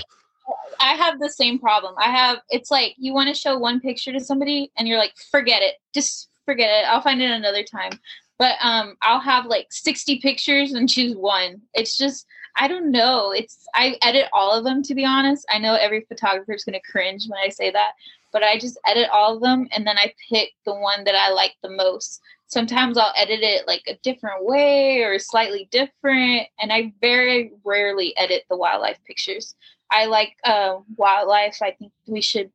I 0.79 0.93
have 0.95 1.19
the 1.19 1.29
same 1.29 1.59
problem. 1.59 1.95
I 1.97 2.09
have. 2.09 2.39
It's 2.49 2.71
like 2.71 2.95
you 2.97 3.13
want 3.13 3.29
to 3.29 3.39
show 3.39 3.57
one 3.57 3.79
picture 3.79 4.11
to 4.11 4.19
somebody, 4.19 4.71
and 4.77 4.87
you're 4.87 4.97
like, 4.97 5.13
forget 5.31 5.61
it. 5.61 5.75
Just 5.93 6.29
forget 6.45 6.69
it. 6.69 6.87
I'll 6.87 7.01
find 7.01 7.21
it 7.21 7.31
another 7.31 7.63
time 7.63 7.99
but 8.43 8.55
um 8.61 8.95
i'll 9.01 9.19
have 9.19 9.45
like 9.45 9.67
60 9.71 10.19
pictures 10.19 10.73
and 10.73 10.89
choose 10.89 11.15
one 11.15 11.61
it's 11.73 11.97
just 11.97 12.25
i 12.57 12.67
don't 12.67 12.91
know 12.91 13.31
it's 13.31 13.65
i 13.73 13.95
edit 14.01 14.27
all 14.33 14.51
of 14.51 14.63
them 14.63 14.83
to 14.83 14.95
be 14.95 15.05
honest 15.05 15.45
i 15.49 15.57
know 15.57 15.75
every 15.75 16.01
photographer 16.01 16.53
is 16.53 16.63
going 16.63 16.73
to 16.73 16.91
cringe 16.91 17.25
when 17.27 17.39
i 17.43 17.49
say 17.49 17.71
that 17.71 17.93
but 18.33 18.43
i 18.43 18.57
just 18.57 18.79
edit 18.85 19.07
all 19.11 19.35
of 19.35 19.41
them 19.41 19.67
and 19.71 19.87
then 19.87 19.97
i 19.97 20.13
pick 20.29 20.49
the 20.65 20.73
one 20.73 21.03
that 21.05 21.15
i 21.15 21.31
like 21.31 21.55
the 21.63 21.69
most. 21.69 22.21
Sometimes 22.47 22.97
i'll 22.97 23.13
edit 23.15 23.41
it 23.41 23.67
like 23.67 23.83
a 23.87 23.97
different 24.03 24.45
way 24.45 25.01
or 25.03 25.17
slightly 25.19 25.67
different 25.71 26.47
and 26.59 26.73
i 26.73 26.93
very 27.01 27.51
rarely 27.63 28.15
edit 28.17 28.43
the 28.49 28.57
wildlife 28.57 28.99
pictures. 29.05 29.55
I 29.91 30.05
like 30.05 30.35
uh, 30.43 30.77
wildlife. 30.97 31.59
I 31.61 31.71
think 31.71 31.91
we 32.07 32.21
should 32.21 32.51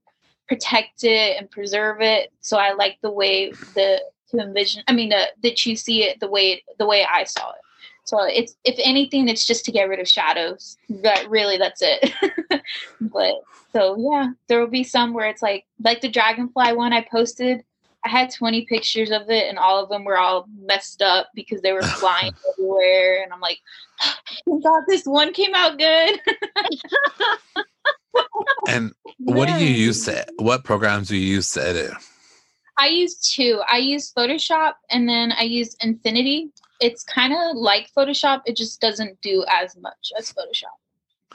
protect 0.49 1.05
it 1.05 1.37
and 1.39 1.51
preserve 1.51 2.01
it 2.01 2.33
so 2.41 2.57
i 2.57 2.73
like 2.73 2.97
the 3.03 3.11
way 3.11 3.53
the 3.75 4.01
to 4.29 4.39
envision 4.39 4.83
i 4.89 4.93
mean 4.93 5.13
uh, 5.13 5.25
that 5.43 5.65
you 5.67 5.77
see 5.77 6.03
it 6.03 6.19
the 6.21 6.29
way 6.29 6.63
the 6.79 6.87
way 6.87 7.07
i 7.11 7.23
saw 7.25 7.51
it 7.51 7.61
so 8.09 8.25
it's 8.25 8.57
if 8.65 8.75
anything 8.83 9.29
it's 9.29 9.47
just 9.47 9.65
to 9.65 9.73
get 9.73 9.89
rid 9.89 10.01
of 10.01 10.09
shadows 10.09 10.77
but 10.89 11.29
really 11.29 11.59
that's 11.59 11.83
it 11.83 12.13
but 13.01 13.35
so 13.73 13.97
yeah 13.99 14.31
there 14.49 14.59
will 14.59 14.67
be 14.67 14.85
some 14.85 15.13
where 15.13 15.29
it's 15.29 15.43
like 15.43 15.65
like 15.85 16.01
the 16.01 16.09
dragonfly 16.09 16.73
one 16.73 16.93
i 16.93 17.07
posted 17.11 17.63
i 18.05 18.09
had 18.09 18.33
20 18.33 18.65
pictures 18.67 19.11
of 19.11 19.29
it 19.29 19.49
and 19.49 19.59
all 19.59 19.83
of 19.83 19.91
them 19.91 20.05
were 20.05 20.19
all 20.19 20.47
messed 20.63 21.03
up 21.03 21.29
because 21.35 21.61
they 21.61 21.73
were 21.73 21.83
flying 22.01 22.33
everywhere 22.53 23.23
and 23.23 23.33
i'm 23.33 23.41
like 23.41 23.59
god 24.63 24.83
this 24.89 25.05
one 25.05 25.33
came 25.33 25.55
out 25.55 25.79
good 25.79 26.19
and 28.69 28.93
what 29.19 29.49
do 29.49 29.65
you 29.65 29.75
use 29.75 30.05
to 30.07 30.27
what 30.39 30.65
programs 30.65 31.09
do 31.09 31.17
you 31.17 31.35
use 31.35 31.51
to 31.53 31.67
edit? 31.67 31.93
I 32.77 32.89
use 32.89 33.17
two. 33.17 33.61
I 33.69 33.79
use 33.79 34.13
Photoshop 34.13 34.75
and 34.91 35.09
then 35.09 35.33
I 35.33 35.43
use 35.43 35.77
Affinity. 35.83 36.53
It's 36.81 37.03
kind 37.05 37.33
of 37.33 37.57
like 37.57 37.91
Photoshop. 37.97 38.43
It 38.47 38.57
just 38.57 38.81
doesn't 38.81 39.21
do 39.21 39.45
as 39.51 39.77
much 39.77 40.13
as 40.19 40.33
Photoshop. 40.33 40.77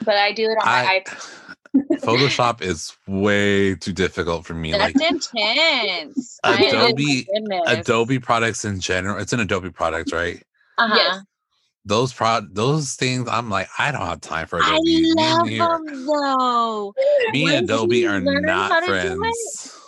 But 0.04 0.16
I 0.16 0.32
do 0.32 0.44
it 0.44 0.58
on 0.60 0.66
my 0.66 1.00
iPad. 1.06 1.40
Photoshop 2.02 2.62
is 2.62 2.96
way 3.06 3.74
too 3.74 3.92
difficult 3.92 4.46
for 4.46 4.54
me. 4.54 4.72
That's 4.72 4.94
like 4.94 5.10
intense. 5.10 6.38
I- 6.44 6.58
my 6.60 6.66
Adobe- 6.66 7.26
Adobe 7.66 8.18
products 8.18 8.64
in 8.64 8.80
general. 8.80 9.18
It's 9.20 9.32
an 9.32 9.40
Adobe 9.40 9.70
product, 9.70 10.12
right? 10.12 10.42
Uh-huh. 10.78 10.94
Yes. 10.96 11.22
Those 11.86 12.14
prod 12.14 12.54
those 12.54 12.94
things, 12.94 13.28
I'm 13.28 13.50
like, 13.50 13.68
I 13.78 13.92
don't 13.92 14.00
have 14.00 14.20
time 14.22 14.46
for 14.46 14.58
I 14.62 14.68
Adobe. 14.70 14.84
Me 14.84 15.10
and 15.10 15.58
love 15.58 15.84
them 15.86 16.06
though. 16.06 16.94
me 17.32 17.42
and 17.44 17.68
Once 17.68 17.70
Adobe 17.70 18.06
are 18.06 18.20
not 18.20 18.80
to 18.80 18.86
do 18.86 18.92
it, 18.92 19.16
friends. 19.18 19.80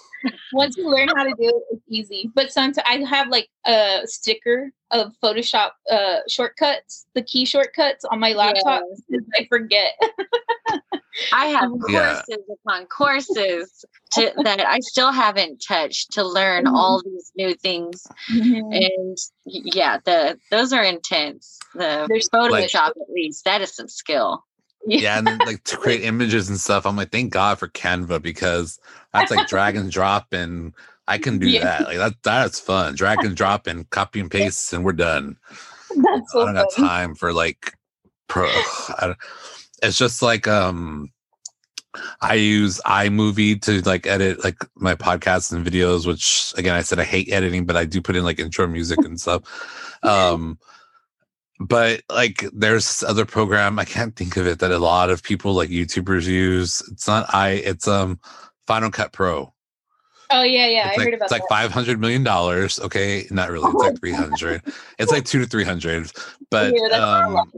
Once 0.53 0.77
you 0.77 0.91
learn 0.91 1.09
how 1.17 1.25
to 1.25 1.31
do 1.31 1.49
it, 1.49 1.63
it's 1.71 1.83
easy. 1.89 2.31
But 2.35 2.53
sometimes 2.53 2.85
I 2.87 2.97
have 3.09 3.29
like 3.29 3.49
a 3.65 4.01
sticker 4.05 4.73
of 4.91 5.13
Photoshop 5.23 5.71
uh, 5.91 6.19
shortcuts, 6.29 7.07
the 7.15 7.23
key 7.23 7.45
shortcuts 7.45 8.05
on 8.05 8.21
my 8.21 8.33
laptop. 8.33 8.83
Yes. 9.09 9.23
I 9.39 9.47
forget. 9.49 9.93
I 11.33 11.47
have 11.47 11.71
Yeah. 11.89 12.23
courses 12.27 12.45
upon 12.65 12.87
courses 12.87 13.85
to, 14.13 14.33
that 14.45 14.61
I 14.61 14.79
still 14.81 15.11
haven't 15.13 15.65
touched 15.67 16.13
to 16.13 16.25
learn 16.25 16.65
Mhm. 16.65 16.75
all 16.75 17.03
these 17.03 17.33
new 17.37 17.55
things. 17.55 18.07
Mm-hmm. 18.33 18.73
And 18.73 19.19
yeah, 19.45 19.99
the 20.05 20.39
those 20.51 20.73
are 20.73 20.85
intense. 20.85 21.59
The 21.75 22.07
There's 22.09 22.29
Photoshop, 22.29 22.91
at 22.91 23.11
least, 23.13 23.45
that 23.45 23.61
is 23.61 23.75
some 23.75 23.89
skill. 23.89 24.45
Yeah, 24.87 25.19
and 25.19 25.27
then 25.27 25.39
like 25.39 25.65
to 25.65 25.77
create 25.77 26.03
images 26.05 26.49
and 26.49 26.61
stuff. 26.61 26.87
I'm 26.87 26.97
like, 26.97 27.11
thank 27.11 27.33
God 27.33 27.59
for 27.59 27.67
Canva 27.69 28.23
because 28.23 28.79
that's 29.13 29.33
like 29.33 29.49
drag 29.49 29.75
and 29.77 29.91
drop 29.91 30.33
and 30.33 30.73
I 31.09 31.19
can 31.19 31.39
do 31.39 31.49
Yeah. 31.49 31.65
that. 31.65 31.87
Like 31.89 31.99
that 31.99 32.15
that's 32.23 32.61
fun. 32.61 32.95
Drag 32.95 33.25
and 33.25 33.37
drop 33.37 33.67
and 33.67 33.89
copy 33.91 34.21
and 34.21 34.31
paste 34.31 34.73
and 34.73 34.85
we're 34.85 34.93
done. 34.93 35.37
That's 35.97 36.35
I 36.35 36.45
don't 36.45 36.55
got 36.55 36.73
time 36.73 37.15
for 37.15 37.33
like 37.33 37.73
pro. 38.29 38.51
It's 39.83 39.97
just 39.97 40.21
like 40.21 40.47
um, 40.49 41.09
I 42.21 42.35
use 42.35 42.81
iMovie 42.85 43.63
to 43.63 43.81
like 43.89 44.07
edit 44.07 44.43
like 44.45 44.57
my 44.75 44.95
podcasts 44.95 45.53
and 45.53 45.65
videos. 45.65 46.07
Which 46.07 46.53
again, 46.57 46.75
I 46.75 46.83
said 46.83 46.99
I 46.99 47.05
hate 47.05 47.31
editing, 47.33 47.65
but 47.67 47.77
I 47.77 47.85
do 47.85 48.03
put 48.03 48.17
in 48.17 48.25
like 48.25 48.39
intro 48.41 48.67
music 48.67 48.99
and 48.99 49.19
stuff. 49.21 49.97
Um, 50.03 50.59
but 51.61 52.03
like 52.11 52.45
there's 52.53 53.03
other 53.03 53.25
program 53.25 53.79
I 53.79 53.85
can't 53.87 54.15
think 54.15 54.37
of 54.37 54.47
it 54.47 54.59
that 54.59 54.73
a 54.73 54.79
lot 54.79 55.09
of 55.09 55.23
people 55.23 55.55
like 55.55 55.71
YouTubers 55.71 56.27
use. 56.27 56.83
It's 56.93 57.07
not 57.07 57.33
I. 57.33 57.51
It's 57.51 57.89
um 57.89 58.21
Final 58.67 58.91
Cut 58.91 59.13
Pro. 59.13 59.55
Oh 60.31 60.43
yeah, 60.43 60.67
yeah. 60.67 60.89
It's 60.89 60.97
I 60.97 60.99
like, 60.99 61.07
heard 61.07 61.15
about 61.15 61.25
it. 61.25 61.25
it's 61.25 61.33
like 61.33 61.49
five 61.49 61.71
hundred 61.73 62.01
million 62.01 62.25
dollars. 62.25 62.81
Okay, 62.81 63.27
not 63.31 63.51
really. 63.51 63.67
It's 63.71 63.75
like 63.83 63.99
three 63.99 64.13
hundred. 64.13 64.63
it's 64.99 65.13
like 65.13 65.25
two 65.25 65.39
to 65.41 65.47
three 65.47 65.65
hundred. 65.65 66.11
But 66.51 66.75
Yeah, 66.75 66.89
that's 66.91 67.01
not 67.01 67.25
a 67.25 67.33
lot. 67.33 67.49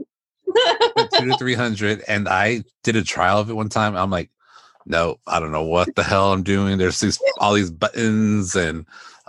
um, 0.97 1.09
two 1.13 1.31
to 1.31 1.37
three 1.39 1.55
hundred. 1.55 2.03
And 2.07 2.27
I 2.29 2.63
did 2.83 2.95
a 2.95 3.03
trial 3.03 3.39
of 3.39 3.49
it 3.49 3.53
one 3.53 3.69
time. 3.69 3.95
I'm 3.95 4.11
like, 4.11 4.29
no, 4.85 5.19
I 5.27 5.39
don't 5.39 5.51
know 5.51 5.63
what 5.63 5.93
the 5.95 6.03
hell 6.03 6.31
I'm 6.33 6.43
doing. 6.43 6.77
There's 6.77 6.99
these 6.99 7.19
all 7.39 7.53
these 7.53 7.71
buttons, 7.71 8.55
and 8.55 8.85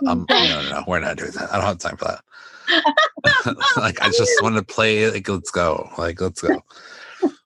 um, 0.07 0.25
no, 0.29 0.43
no, 0.45 0.69
no, 0.69 0.83
we're 0.87 0.99
not 0.99 1.17
doing 1.17 1.31
that. 1.31 1.51
I 1.51 1.57
don't 1.57 1.65
have 1.65 1.77
time 1.79 1.97
for 1.97 2.05
that. 2.05 2.23
like 3.77 4.01
I 4.01 4.09
just 4.09 4.31
want 4.41 4.55
to 4.55 4.63
play. 4.63 5.09
Like 5.09 5.27
let's 5.27 5.51
go. 5.51 5.89
Like 5.97 6.21
let's 6.21 6.41
go. 6.41 6.63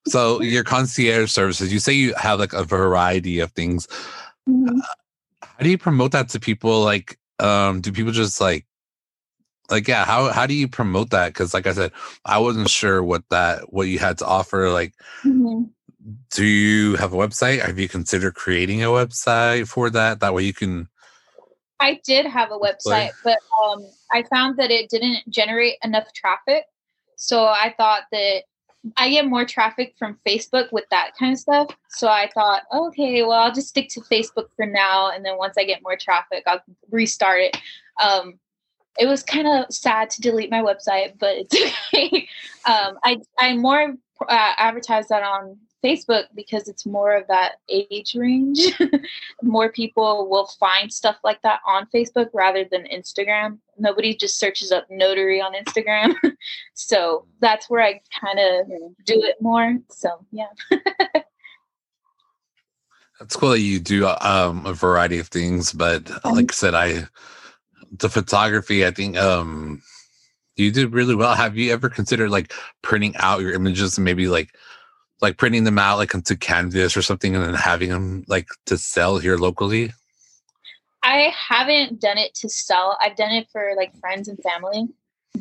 So 0.08 0.40
your 0.42 0.64
concierge 0.64 1.32
services, 1.32 1.74
you 1.74 1.80
say 1.80 1.94
you 1.94 2.14
have 2.16 2.40
like 2.40 2.54
a 2.54 2.64
variety 2.64 3.40
of 3.40 3.52
things 3.54 3.88
Mhm. 4.48 4.80
How 5.58 5.64
do 5.64 5.70
you 5.70 5.78
promote 5.78 6.12
that 6.12 6.30
to 6.30 6.40
people? 6.40 6.82
Like 6.82 7.20
um 7.40 7.82
do 7.82 7.92
people 7.92 8.12
just 8.12 8.40
like 8.40 8.66
like 9.70 9.88
yeah 9.88 10.06
how 10.06 10.32
how 10.32 10.46
do 10.46 10.54
you 10.54 10.68
promote 10.68 11.10
that? 11.12 11.30
Because 11.30 11.54
like 11.54 11.68
i 11.68 11.74
said 11.74 11.92
i 12.24 12.38
wasn't 12.38 12.70
sure 12.70 13.04
what 13.04 13.24
that 13.30 13.74
what 13.74 13.88
you 13.88 14.00
had 14.00 14.18
to 14.20 14.26
offer 14.26 14.70
like 14.70 14.94
Mhm. 15.26 15.70
do 16.32 16.46
you 16.46 16.96
have 16.98 17.14
a 17.14 17.18
website? 17.18 17.66
Have 17.66 17.80
you 17.80 17.90
considered 17.90 18.36
creating 18.36 18.84
a 18.84 18.88
website 18.88 19.68
for 19.68 19.90
that? 19.90 20.20
That 20.20 20.34
way 20.34 20.44
you 20.44 20.54
can 20.54 20.88
I 21.80 22.00
did 22.06 22.26
have 22.26 22.52
a 22.52 22.58
website, 22.58 23.12
but 23.24 23.38
um, 23.64 23.86
I 24.12 24.24
found 24.24 24.58
that 24.58 24.72
it 24.72 24.90
didn't 24.90 25.30
generate 25.30 25.76
enough 25.84 26.12
traffic. 26.14 26.64
So 27.18 27.46
I 27.46 27.74
thought 27.78 28.04
that 28.12 28.44
I 28.98 29.10
get 29.10 29.26
more 29.26 29.46
traffic 29.46 29.96
from 29.98 30.20
Facebook 30.28 30.72
with 30.72 30.86
that 30.92 31.12
kind 31.18 31.34
of 31.34 31.40
stuff. 31.40 31.70
So 31.90 32.08
I 32.08 32.30
thought, 32.34 32.64
okay, 32.74 33.24
well, 33.24 33.40
I'll 33.40 33.54
just 33.54 33.70
stick 33.70 33.90
to 33.90 34.02
Facebook 34.02 34.48
for 34.56 34.66
now, 34.66 35.12
and 35.12 35.26
then 35.26 35.38
once 35.38 35.56
I 35.58 35.64
get 35.64 35.82
more 35.84 35.98
traffic, 35.98 36.44
I'll 36.46 36.62
restart 36.92 37.42
it. 37.42 37.58
Um, 38.02 38.40
it 38.98 39.08
was 39.08 39.24
kind 39.24 39.48
of 39.48 39.74
sad 39.74 40.10
to 40.12 40.22
delete 40.22 40.52
my 40.52 40.62
website, 40.62 41.18
but 41.20 41.36
it's 41.36 41.56
okay. 41.94 42.28
um, 42.66 42.98
I 43.04 43.18
I 43.38 43.56
more 43.56 43.96
uh, 44.22 44.52
advertise 44.58 45.08
that 45.10 45.24
on 45.24 45.58
Facebook 45.84 46.26
because 46.36 46.68
it's 46.68 46.86
more 46.86 47.16
of 47.16 47.28
that 47.28 47.54
age 47.70 48.16
range. 48.16 48.60
more 49.42 49.72
people 49.72 50.28
will 50.30 50.48
find 50.60 50.92
stuff 50.92 51.18
like 51.24 51.42
that 51.44 51.60
on 51.68 51.88
Facebook 51.94 52.30
rather 52.34 52.66
than 52.70 52.86
Instagram. 52.86 53.60
Nobody 53.78 54.16
just 54.16 54.40
searches 54.40 54.72
up 54.72 54.86
notary 54.90 55.42
on 55.42 55.54
Instagram. 55.54 56.16
so 56.74 57.26
that's 57.40 57.70
where 57.70 57.82
I 57.82 58.02
kind 58.20 58.40
of 58.40 58.68
do 59.06 59.22
it 59.24 59.36
more. 59.42 59.78
So 59.90 60.26
yeah. 60.32 60.48
That's 63.20 63.38
cool 63.38 63.52
that 63.52 63.62
you 63.62 63.80
do 63.80 64.08
um 64.08 64.66
a 64.66 64.74
variety 64.74 65.20
of 65.20 65.30
things, 65.30 65.72
but 65.72 66.10
like 66.26 66.52
I 66.52 66.54
said, 66.54 66.76
I 66.76 67.08
the 67.92 68.10
photography, 68.10 68.86
I 68.86 68.92
think 68.92 69.18
um 69.18 69.82
you 70.58 70.72
did 70.72 70.94
really 70.94 71.16
well. 71.16 71.34
Have 71.34 71.58
you 71.58 71.72
ever 71.72 71.90
considered 71.90 72.30
like 72.30 72.54
printing 72.82 73.16
out 73.18 73.42
your 73.42 73.54
images 73.54 73.98
and 73.98 74.06
maybe 74.06 74.28
like 74.28 74.56
like 75.22 75.38
printing 75.38 75.64
them 75.64 75.80
out 75.80 75.98
like 75.98 76.14
onto 76.14 76.36
canvas 76.36 76.96
or 76.98 77.02
something 77.02 77.36
and 77.36 77.44
then 77.44 77.54
having 77.54 77.90
them 77.90 78.24
like 78.28 78.50
to 78.66 78.78
sell 78.78 79.18
here 79.18 79.38
locally? 79.38 79.94
I 81.06 81.32
haven't 81.36 82.02
done 82.02 82.18
it 82.18 82.34
to 82.36 82.50
sell. 82.50 82.98
I've 83.00 83.16
done 83.16 83.32
it 83.32 83.48
for 83.52 83.74
like 83.78 83.98
friends 84.00 84.28
and 84.28 84.40
family. 84.40 84.88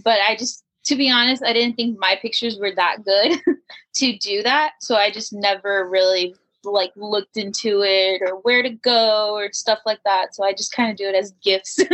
But 0.05 0.19
I 0.29 0.37
just 0.37 0.63
to 0.85 0.97
be 0.97 1.11
honest, 1.11 1.43
I 1.43 1.55
didn't 1.55 1.77
think 1.77 1.99
my 1.99 2.17
pictures 2.21 2.59
were 2.59 2.73
that 2.73 3.05
good 3.05 3.41
to 3.95 4.19
do 4.19 4.43
that. 4.43 4.73
So 4.81 4.97
I 4.97 5.11
just 5.11 5.33
never 5.33 5.89
really 5.89 6.35
like 6.63 6.93
looked 6.97 7.37
into 7.39 7.83
it 7.83 8.21
or 8.23 8.37
where 8.41 8.63
to 8.63 8.71
go 8.71 9.35
or 9.35 9.51
stuff 9.53 9.79
like 9.87 10.01
that. 10.05 10.35
So 10.35 10.45
I 10.45 10.53
just 10.53 10.73
kind 10.73 10.91
of 10.91 10.97
do 10.97 11.09
it 11.09 11.15
as 11.15 11.33
gifts. 11.43 11.81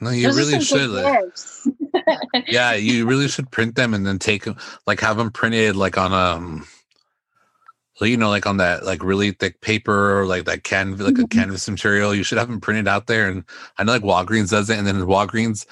No, 0.00 0.10
you 0.10 0.28
Those 0.28 0.36
really 0.36 0.60
should. 0.64 0.90
like- 0.90 2.44
yeah, 2.46 2.74
you 2.74 3.06
really 3.06 3.26
should 3.28 3.50
print 3.50 3.74
them 3.74 3.94
and 3.94 4.06
then 4.06 4.18
take 4.18 4.44
them, 4.44 4.56
like 4.86 5.00
have 5.00 5.16
them 5.16 5.30
printed 5.30 5.74
like 5.74 5.98
on 5.98 6.12
um, 6.12 6.66
like, 8.00 8.10
you 8.10 8.16
know, 8.16 8.28
like 8.28 8.46
on 8.46 8.56
that 8.58 8.84
like 8.84 9.02
really 9.02 9.32
thick 9.32 9.60
paper 9.60 10.18
or 10.20 10.26
like 10.26 10.44
that 10.44 10.64
canvas, 10.64 11.06
like 11.06 11.18
a 11.18 11.22
Mhm. 11.22 11.30
canvas 11.30 11.68
material. 11.68 12.14
You 12.14 12.22
should 12.22 12.38
have 12.38 12.48
them 12.48 12.60
printed 12.60 12.86
out 12.88 13.06
there. 13.06 13.28
And 13.28 13.44
I 13.78 13.84
know 13.84 13.92
like 13.92 14.02
Walgreens 14.02 14.50
does 14.50 14.70
it, 14.70 14.78
and 14.78 14.86
then 14.86 15.00
Walgreens. 15.02 15.66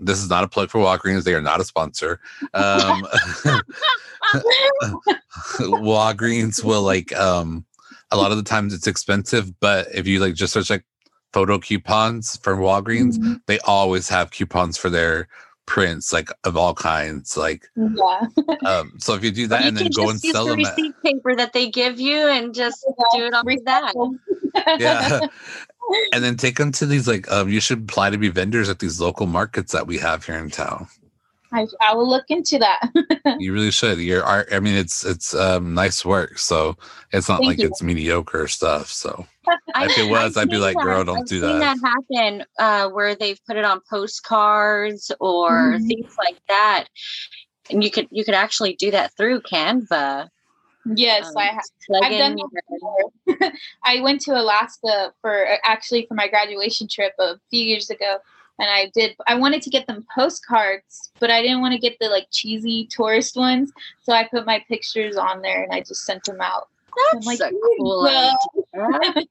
This 0.00 0.18
is 0.20 0.28
not 0.28 0.42
a 0.42 0.48
plug 0.48 0.68
for 0.68 0.80
Walgreens. 0.80 1.22
They 1.22 1.34
are 1.34 1.40
not 1.40 1.60
a 1.60 1.64
sponsor. 1.64 2.18
Um, 2.54 3.06
Walgreens 5.60 6.62
will 6.64 6.82
like 6.82 7.14
um, 7.16 7.64
a 8.10 8.16
lot 8.16 8.30
of 8.30 8.36
the 8.36 8.42
times 8.42 8.74
it's 8.74 8.86
expensive, 8.86 9.58
but 9.60 9.86
if 9.94 10.06
you 10.06 10.20
like 10.20 10.34
just 10.34 10.52
search 10.52 10.70
like 10.70 10.84
photo 11.32 11.58
coupons 11.58 12.36
from 12.42 12.58
Walgreens, 12.60 13.18
Mhm. 13.18 13.40
they 13.46 13.58
always 13.60 14.08
have 14.08 14.30
coupons 14.32 14.76
for 14.76 14.90
their 14.90 15.28
prints 15.66 16.12
like 16.12 16.28
of 16.44 16.56
all 16.56 16.74
kinds 16.74 17.36
like 17.36 17.68
yeah. 17.76 18.26
um 18.66 18.92
so 18.98 19.14
if 19.14 19.22
you 19.22 19.30
do 19.30 19.46
that 19.46 19.62
you 19.62 19.68
and 19.68 19.76
then 19.76 19.88
go 19.94 20.10
and 20.10 20.14
just 20.14 20.24
use 20.24 20.32
sell 20.32 20.44
the 20.44 20.50
them 20.52 20.60
at, 20.60 20.76
receipt 20.76 20.94
paper 21.02 21.36
that 21.36 21.52
they 21.52 21.70
give 21.70 22.00
you 22.00 22.28
and 22.28 22.54
just 22.54 22.84
do 23.14 23.26
it 23.26 23.34
off 23.34 23.46
of 23.46 23.64
that. 23.64 24.78
yeah 24.80 25.20
and 26.12 26.24
then 26.24 26.36
take 26.36 26.56
them 26.58 26.72
to 26.72 26.84
these 26.84 27.06
like 27.06 27.30
um 27.30 27.48
you 27.48 27.60
should 27.60 27.78
apply 27.78 28.10
to 28.10 28.18
be 28.18 28.28
vendors 28.28 28.68
at 28.68 28.80
these 28.80 29.00
local 29.00 29.26
markets 29.26 29.72
that 29.72 29.86
we 29.86 29.98
have 29.98 30.24
here 30.24 30.36
in 30.36 30.50
town 30.50 30.86
I, 31.52 31.66
I 31.80 31.94
will 31.94 32.08
look 32.08 32.24
into 32.28 32.58
that. 32.58 32.90
you 33.38 33.52
really 33.52 33.70
should 33.70 33.98
your 33.98 34.24
art 34.24 34.48
i 34.52 34.58
mean 34.60 34.74
it's 34.74 35.04
it's 35.04 35.34
um 35.34 35.74
nice 35.74 36.04
work 36.04 36.38
so 36.38 36.76
it's 37.12 37.28
not 37.28 37.38
Thank 37.38 37.48
like 37.48 37.58
you. 37.60 37.68
it's 37.68 37.82
mediocre 37.82 38.48
stuff 38.48 38.88
so 38.88 39.26
I- 39.74 39.86
If 39.86 39.98
it 39.98 40.08
was, 40.08 40.36
I'd 40.36 40.48
be 40.50 40.56
like, 40.58 40.76
girl, 40.76 41.04
don't 41.04 41.18
I've 41.18 41.26
do 41.26 41.40
seen 41.40 41.58
that. 41.58 41.76
that 41.82 41.92
happen 42.10 42.44
uh, 42.60 42.88
where 42.90 43.16
they've 43.16 43.40
put 43.46 43.56
it 43.56 43.64
on 43.64 43.80
postcards 43.90 45.10
or 45.18 45.50
Mhm. 45.74 45.86
things 45.88 46.14
like 46.16 46.36
that, 46.48 46.86
and 47.68 47.82
you 47.82 47.90
could 47.90 48.06
you 48.12 48.24
could 48.24 48.34
actually 48.34 48.74
do 48.76 48.92
that 48.92 49.12
through 49.16 49.40
Canva. 49.40 50.28
yes, 50.94 51.26
Um, 51.26 51.38
I 51.38 51.44
have. 51.46 51.64
I've 52.04 52.12
done 52.12 52.36
that 52.36 53.28
your- 53.28 53.52
I 53.84 54.00
went 54.00 54.20
to 54.22 54.32
Alaska 54.40 55.12
for 55.20 55.44
actually 55.64 56.06
for 56.06 56.14
my 56.14 56.28
graduation 56.28 56.86
trip 56.88 57.12
a 57.18 57.34
few 57.50 57.64
years 57.64 57.90
ago, 57.90 58.18
and 58.58 58.68
I 58.70 58.90
did. 58.94 59.16
I 59.26 59.34
wanted 59.34 59.62
to 59.62 59.70
get 59.70 59.86
them 59.86 60.06
postcards, 60.14 61.10
but 61.20 61.30
I 61.30 61.42
didn't 61.42 61.60
want 61.60 61.72
to 61.72 61.78
get 61.78 61.98
the 61.98 62.08
like 62.08 62.28
cheesy 62.30 62.86
tourist 62.86 63.36
ones, 63.36 63.72
so 64.02 64.12
I 64.12 64.28
put 64.28 64.46
my 64.46 64.62
pictures 64.68 65.16
on 65.16 65.42
there 65.42 65.62
and 65.62 65.72
I 65.72 65.80
just 65.80 66.04
sent 66.04 66.24
them 66.24 66.40
out. 66.40 66.68
That's 67.12 67.26
like, 67.26 67.40
a 67.40 67.50
cool 67.78 68.06
idea. 68.06 69.26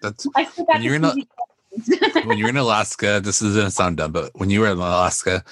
That's 0.00 0.26
I 0.36 0.44
When 0.44 0.82
you're 0.82 0.94
in 0.94 1.02
CZ 1.02 1.26
when 2.26 2.38
you're 2.38 2.48
in 2.48 2.56
Alaska. 2.56 3.20
This 3.22 3.42
is 3.42 3.56
gonna 3.56 3.70
sound 3.70 3.98
dumb, 3.98 4.12
but 4.12 4.30
when 4.34 4.50
you 4.50 4.60
were 4.60 4.68
in 4.68 4.78
Alaska, 4.78 5.44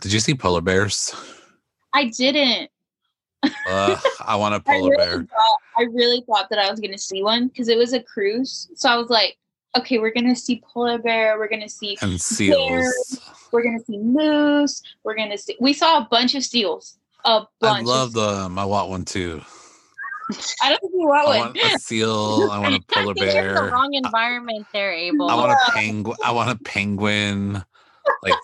did 0.00 0.12
you 0.12 0.20
see 0.20 0.34
polar 0.34 0.60
bears? 0.60 1.14
I 1.94 2.06
didn't. 2.06 2.70
Uh, 3.66 3.96
I 4.24 4.36
want 4.36 4.54
a 4.54 4.56
I 4.66 4.74
polar 4.74 4.90
really, 4.90 4.96
bear. 4.96 5.24
thought, 5.24 5.58
I 5.78 5.82
really 5.84 6.22
thought 6.26 6.48
that 6.50 6.58
I 6.58 6.70
was 6.70 6.80
going 6.80 6.92
to 6.92 6.98
see 6.98 7.22
one 7.22 7.48
because 7.48 7.68
it 7.68 7.76
was 7.76 7.92
a 7.92 8.02
cruise. 8.02 8.68
So 8.74 8.88
I 8.88 8.96
was 8.96 9.10
like, 9.10 9.36
okay, 9.76 9.98
we're 9.98 10.12
to 10.28 10.36
see 10.36 10.62
polar 10.72 10.98
bear. 10.98 11.38
We're 11.38 11.48
to 11.62 11.68
see, 11.68 11.96
And 12.02 12.20
seals. 12.20 13.20
we're 13.52 13.62
to 13.78 13.84
see 13.84 13.98
moose. 13.98 14.82
We're 15.04 15.14
to 15.30 15.38
see, 15.38 15.56
we 15.60 15.72
saw 15.72 15.98
a 15.98 16.08
bunch 16.10 16.34
of 16.34 16.44
seals. 16.44 16.98
A 17.24 17.28
I 17.28 17.44
bunch. 17.60 17.82
I 17.86 17.90
love 17.90 18.12
them. 18.12 18.24
Um, 18.24 18.58
I 18.58 18.64
want 18.64 18.88
one 18.90 19.04
too. 19.04 19.42
I 20.62 20.70
don't 20.70 20.80
think 20.80 20.92
you 20.94 21.06
want 21.06 21.28
I 21.28 21.38
one. 21.38 21.38
want 21.54 21.56
a 21.58 21.78
seal. 21.78 22.48
I 22.50 22.58
want 22.58 22.74
a 22.74 22.78
I 22.96 23.02
polar 23.02 23.14
in 23.16 23.54
the 23.54 23.70
wrong 23.72 23.94
environment 23.94 24.66
there, 24.72 24.92
Abel. 24.92 25.28
I 25.30 25.34
want 25.34 25.52
a 25.52 25.56
penguin. 25.72 26.16
I 26.24 26.32
want 26.32 26.50
a 26.50 26.56
penguin. 26.64 27.64
Like 28.22 28.34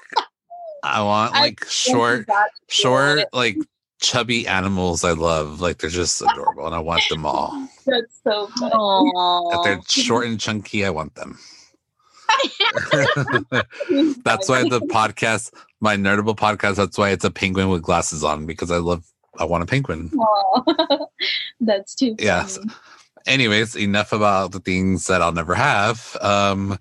I 0.84 1.02
want 1.02 1.34
I 1.34 1.40
like 1.40 1.64
short, 1.64 2.28
short, 2.68 3.24
like 3.32 3.56
chubby 4.00 4.46
animals. 4.46 5.04
I 5.04 5.12
love. 5.12 5.60
Like 5.60 5.78
they're 5.78 5.90
just 5.90 6.22
adorable, 6.22 6.66
and 6.66 6.74
I 6.74 6.78
want 6.78 7.02
them 7.10 7.26
all. 7.26 7.68
That's 7.86 8.20
so 8.24 8.48
funny. 8.58 9.10
If 9.52 9.64
they're 9.64 9.80
short 9.88 10.26
and 10.26 10.40
chunky, 10.40 10.84
I 10.84 10.90
want 10.90 11.14
them. 11.14 11.38
that's 14.22 14.50
why 14.50 14.62
the 14.62 14.80
podcast, 14.90 15.50
my 15.80 15.96
nerdable 15.96 16.36
podcast, 16.36 16.76
that's 16.76 16.98
why 16.98 17.08
it's 17.08 17.24
a 17.24 17.30
penguin 17.30 17.70
with 17.70 17.82
glasses 17.82 18.22
on 18.22 18.46
because 18.46 18.70
I 18.70 18.76
love. 18.76 19.04
I 19.38 19.44
want 19.44 19.62
a 19.62 19.66
penguin. 19.66 20.10
Aw. 20.18 21.06
That's 21.60 21.94
too 21.94 22.10
funny. 22.16 22.24
Yes. 22.24 22.58
anyways 23.26 23.76
enough 23.76 24.12
about 24.12 24.52
the 24.52 24.60
things 24.60 25.06
that 25.06 25.20
i'll 25.20 25.32
never 25.32 25.54
have 25.54 26.16
um 26.22 26.78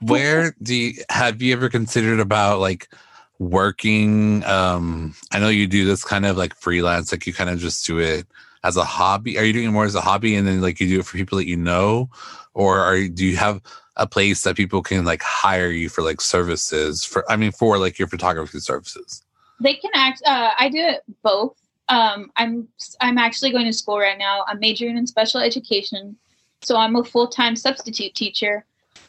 where 0.00 0.54
do 0.62 0.74
you 0.74 1.02
have 1.08 1.40
you 1.40 1.54
ever 1.54 1.68
considered 1.70 2.20
about 2.20 2.60
like 2.60 2.88
working 3.38 4.44
um 4.44 5.14
i 5.32 5.40
know 5.40 5.48
you 5.48 5.66
do 5.66 5.84
this 5.84 6.04
kind 6.04 6.24
of 6.24 6.36
like 6.36 6.54
freelance 6.54 7.10
like 7.10 7.26
you 7.26 7.32
kind 7.32 7.50
of 7.50 7.58
just 7.58 7.84
do 7.84 7.98
it 7.98 8.26
as 8.64 8.76
a 8.76 8.84
hobby. 8.84 9.38
Are 9.38 9.44
you 9.44 9.52
doing 9.52 9.66
it 9.66 9.70
more 9.70 9.84
as 9.84 9.94
a 9.94 10.00
hobby 10.00 10.34
and 10.34 10.48
then 10.48 10.60
like 10.60 10.80
you 10.80 10.88
do 10.88 10.98
it 10.98 11.06
for 11.06 11.16
people 11.16 11.38
that 11.38 11.46
you 11.46 11.56
know? 11.56 12.10
Or 12.54 12.78
are 12.78 13.06
do 13.06 13.24
you 13.24 13.36
have 13.36 13.60
a 13.96 14.06
place 14.08 14.42
that 14.42 14.56
people 14.56 14.82
can 14.82 15.04
like 15.04 15.22
hire 15.22 15.70
you 15.70 15.88
for 15.88 16.02
like 16.02 16.20
services 16.20 17.04
for 17.04 17.30
i 17.30 17.36
mean 17.36 17.52
for 17.52 17.78
like 17.78 17.98
your 17.98 18.08
photography 18.08 18.58
services? 18.58 19.22
They 19.60 19.74
can 19.74 19.90
act 19.94 20.22
uh, 20.26 20.50
i 20.58 20.68
do 20.68 20.78
it 20.78 21.02
both. 21.22 21.56
Um, 21.88 22.32
i'm 22.36 22.66
i'm 23.00 23.18
actually 23.18 23.52
going 23.52 23.66
to 23.66 23.72
school 23.72 23.98
right 23.98 24.18
now. 24.18 24.44
I'm 24.48 24.58
majoring 24.58 24.96
in 24.96 25.06
special 25.06 25.40
education. 25.40 26.16
So 26.62 26.76
i'm 26.76 26.96
a 26.96 27.04
full-time 27.04 27.54
substitute 27.54 28.14
teacher. 28.14 28.64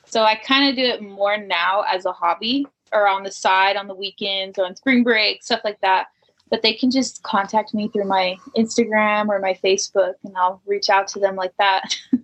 So 0.06 0.24
i 0.24 0.36
kind 0.36 0.70
of 0.70 0.76
do 0.76 0.84
it 0.84 1.02
more 1.02 1.38
now 1.38 1.86
as 1.88 2.06
a 2.06 2.12
hobby 2.12 2.68
or 2.92 3.08
on 3.08 3.24
the 3.24 3.32
side 3.32 3.76
on 3.76 3.88
the 3.88 3.96
weekends 3.96 4.58
or 4.58 4.66
on 4.66 4.76
spring 4.76 5.04
break 5.04 5.44
stuff 5.44 5.62
like 5.64 5.80
that 5.82 6.08
but 6.50 6.62
they 6.62 6.74
can 6.74 6.92
just 6.92 7.24
contact 7.24 7.74
me 7.74 7.88
through 7.90 8.06
my 8.06 8.36
instagram 8.58 9.28
or 9.30 9.40
my 9.40 9.54
facebook 9.64 10.14
and 10.24 10.36
i'll 10.38 10.62
reach 10.66 10.90
out 10.90 11.08
to 11.08 11.20
them 11.20 11.36
like 11.36 11.54
that 11.58 11.96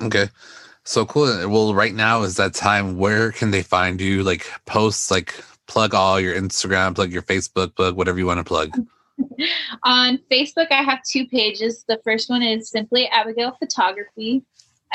Okay. 0.00 0.28
So 0.84 1.04
cool. 1.04 1.26
Well, 1.48 1.74
right 1.74 1.94
now 1.94 2.22
is 2.22 2.36
that 2.36 2.54
time. 2.54 2.96
Where 2.96 3.32
can 3.32 3.50
they 3.50 3.62
find 3.62 4.00
you? 4.00 4.22
Like 4.22 4.50
posts, 4.64 5.10
like 5.10 5.34
plug 5.66 5.94
all 5.94 6.18
your 6.18 6.34
Instagram, 6.34 6.94
plug 6.94 7.12
your 7.12 7.22
Facebook, 7.22 7.74
plug 7.76 7.96
whatever 7.96 8.18
you 8.18 8.26
want 8.26 8.38
to 8.38 8.44
plug. 8.44 8.70
On 9.84 10.18
Facebook, 10.30 10.68
I 10.70 10.82
have 10.82 11.00
two 11.02 11.26
pages. 11.26 11.84
The 11.86 12.00
first 12.04 12.30
one 12.30 12.42
is 12.42 12.70
simply 12.70 13.08
Abigail 13.08 13.56
Photography, 13.58 14.42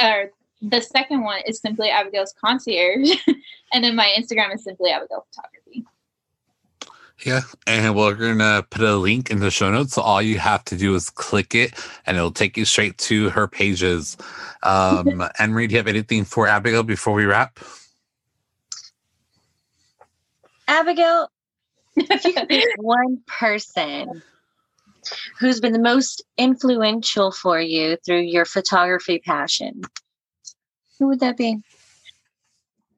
or 0.01 0.31
the 0.63 0.81
second 0.81 1.23
one 1.23 1.41
is 1.45 1.59
simply 1.59 1.89
Abigail's 1.89 2.33
Concierge, 2.39 3.11
and 3.73 3.83
then 3.83 3.95
my 3.95 4.13
Instagram 4.17 4.53
is 4.55 4.63
simply 4.63 4.91
Abigail 4.91 5.25
Photography. 5.29 5.85
Yeah. 7.25 7.41
And 7.67 7.95
we're 7.95 8.15
going 8.15 8.39
to 8.39 8.65
put 8.69 8.81
a 8.81 8.95
link 8.95 9.29
in 9.29 9.39
the 9.39 9.51
show 9.51 9.71
notes. 9.71 9.93
So 9.93 10.01
all 10.01 10.21
you 10.21 10.39
have 10.39 10.65
to 10.65 10.75
do 10.75 10.93
is 10.95 11.09
click 11.09 11.55
it 11.55 11.73
and 12.05 12.17
it'll 12.17 12.31
take 12.31 12.57
you 12.57 12.65
straight 12.65 12.97
to 12.99 13.29
her 13.29 13.47
pages. 13.47 14.17
Um, 14.63 15.23
Anne 15.39 15.53
Marie, 15.53 15.67
do 15.67 15.73
you 15.73 15.77
have 15.77 15.87
anything 15.87 16.25
for 16.25 16.47
Abigail 16.47 16.83
before 16.83 17.13
we 17.13 17.25
wrap? 17.25 17.59
Abigail, 20.67 21.29
if 21.95 22.25
you 22.25 22.33
could 22.33 22.49
pick 22.49 22.65
one 22.77 23.21
person 23.27 24.21
who's 25.39 25.61
been 25.61 25.73
the 25.73 25.79
most 25.79 26.23
influential 26.37 27.31
for 27.31 27.59
you 27.59 27.97
through 28.05 28.21
your 28.21 28.45
photography 28.45 29.19
passion, 29.19 29.81
who 30.99 31.07
would 31.07 31.19
that 31.19 31.37
be? 31.37 31.61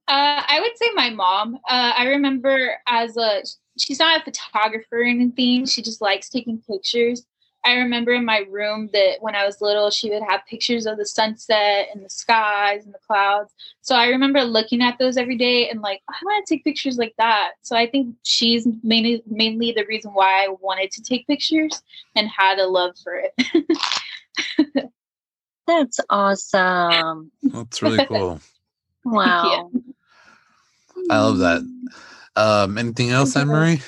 Uh, 0.08 0.44
I 0.48 0.60
would 0.62 0.78
say 0.78 0.90
my 0.94 1.10
mom. 1.10 1.56
Uh, 1.68 1.94
I 1.98 2.06
remember 2.06 2.76
as 2.88 3.18
a 3.18 3.42
she's 3.78 4.00
not 4.00 4.22
a 4.22 4.24
photographer 4.24 5.02
or 5.02 5.04
anything. 5.04 5.66
She 5.66 5.82
just 5.82 6.02
likes 6.02 6.30
taking 6.30 6.62
pictures. 6.70 7.26
I 7.66 7.74
remember 7.74 8.14
in 8.14 8.26
my 8.26 8.46
room 8.48 8.92
that 8.94 9.16
when 9.22 9.34
I 9.34 9.44
was 9.44 9.60
little, 9.60 9.90
she 9.90 10.12
would 10.12 10.22
have 10.22 10.46
pictures 10.48 10.86
of 10.86 10.98
the 10.98 11.06
sunset 11.06 11.88
and 11.92 12.06
the 12.06 12.10
skies 12.12 12.86
and 12.86 12.94
the 12.94 13.00
clouds. 13.08 13.56
So 13.82 13.96
I 13.96 14.10
remember 14.10 14.44
looking 14.44 14.84
at 14.84 15.00
those 15.00 15.18
every 15.18 15.36
day 15.36 15.68
and 15.72 15.82
like, 15.82 16.02
I 16.08 16.16
want 16.24 16.46
to 16.46 16.54
take 16.54 16.64
pictures 16.64 17.00
like 17.00 17.16
that. 17.18 17.54
So 17.64 17.76
I 17.76 17.90
think 17.90 18.16
she's 18.22 18.68
mainly 18.84 19.24
mainly 19.26 19.72
the 19.72 19.86
reason 19.88 20.12
why 20.12 20.46
I 20.46 20.50
wanted 20.62 20.92
to 20.92 21.02
take 21.02 21.26
pictures 21.26 21.82
and 22.16 22.30
had 22.30 22.60
a 22.60 22.68
love 22.68 22.96
for 23.04 23.20
it. 23.24 24.92
That's 25.68 26.00
awesome. 26.10 27.32
That's 27.44 27.82
really 27.82 28.06
cool. 28.06 28.40
Wow. 29.08 29.70
I 31.12 31.20
love 31.20 31.38
that. 31.38 31.62
Um, 32.36 32.80
anything 32.80 33.12
else, 33.12 33.36
Anne 33.36 33.50
Marie? 33.50 33.80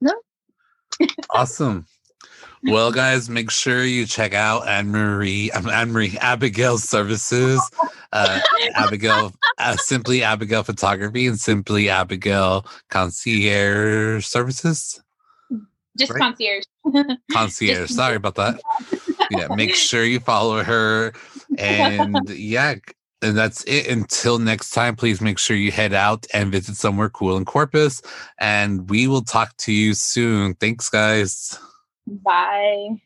No. 0.00 0.12
awesome. 1.30 1.86
Well, 2.62 2.92
guys, 2.92 3.28
make 3.28 3.50
sure 3.50 3.82
you 3.84 4.06
check 4.06 4.32
out 4.32 4.68
Anne 4.68 4.90
Marie, 4.90 5.50
um, 5.50 5.68
Anne 5.68 5.90
Marie 5.90 6.16
Abigail's 6.20 6.84
services. 6.88 7.60
Uh, 8.12 8.38
Abigail, 8.76 9.32
uh, 9.58 9.76
simply 9.78 10.22
Abigail 10.22 10.62
Photography 10.62 11.26
and 11.26 11.40
simply 11.40 11.88
Abigail 11.88 12.64
Concierge 12.90 14.24
Services. 14.24 15.02
Just 15.98 16.12
Right. 16.12 16.20
concierge. 16.20 16.62
Concierge. 17.32 17.78
Just- 17.78 17.96
Sorry 17.96 18.14
about 18.14 18.36
that. 18.36 18.60
Yeah, 19.30 19.48
make 19.54 19.74
sure 19.74 20.04
you 20.04 20.20
follow 20.20 20.62
her. 20.62 21.12
And 21.58 22.28
yeah, 22.36 22.74
and 23.22 23.36
that's 23.36 23.62
it. 23.64 23.88
Until 23.88 24.38
next 24.38 24.70
time, 24.70 24.96
please 24.96 25.20
make 25.20 25.38
sure 25.38 25.56
you 25.56 25.70
head 25.70 25.92
out 25.92 26.26
and 26.32 26.50
visit 26.50 26.76
somewhere 26.76 27.10
cool 27.10 27.36
in 27.36 27.44
Corpus. 27.44 28.02
And 28.38 28.88
we 28.88 29.06
will 29.06 29.22
talk 29.22 29.56
to 29.58 29.72
you 29.72 29.94
soon. 29.94 30.54
Thanks, 30.54 30.88
guys. 30.88 31.58
Bye. 32.06 33.00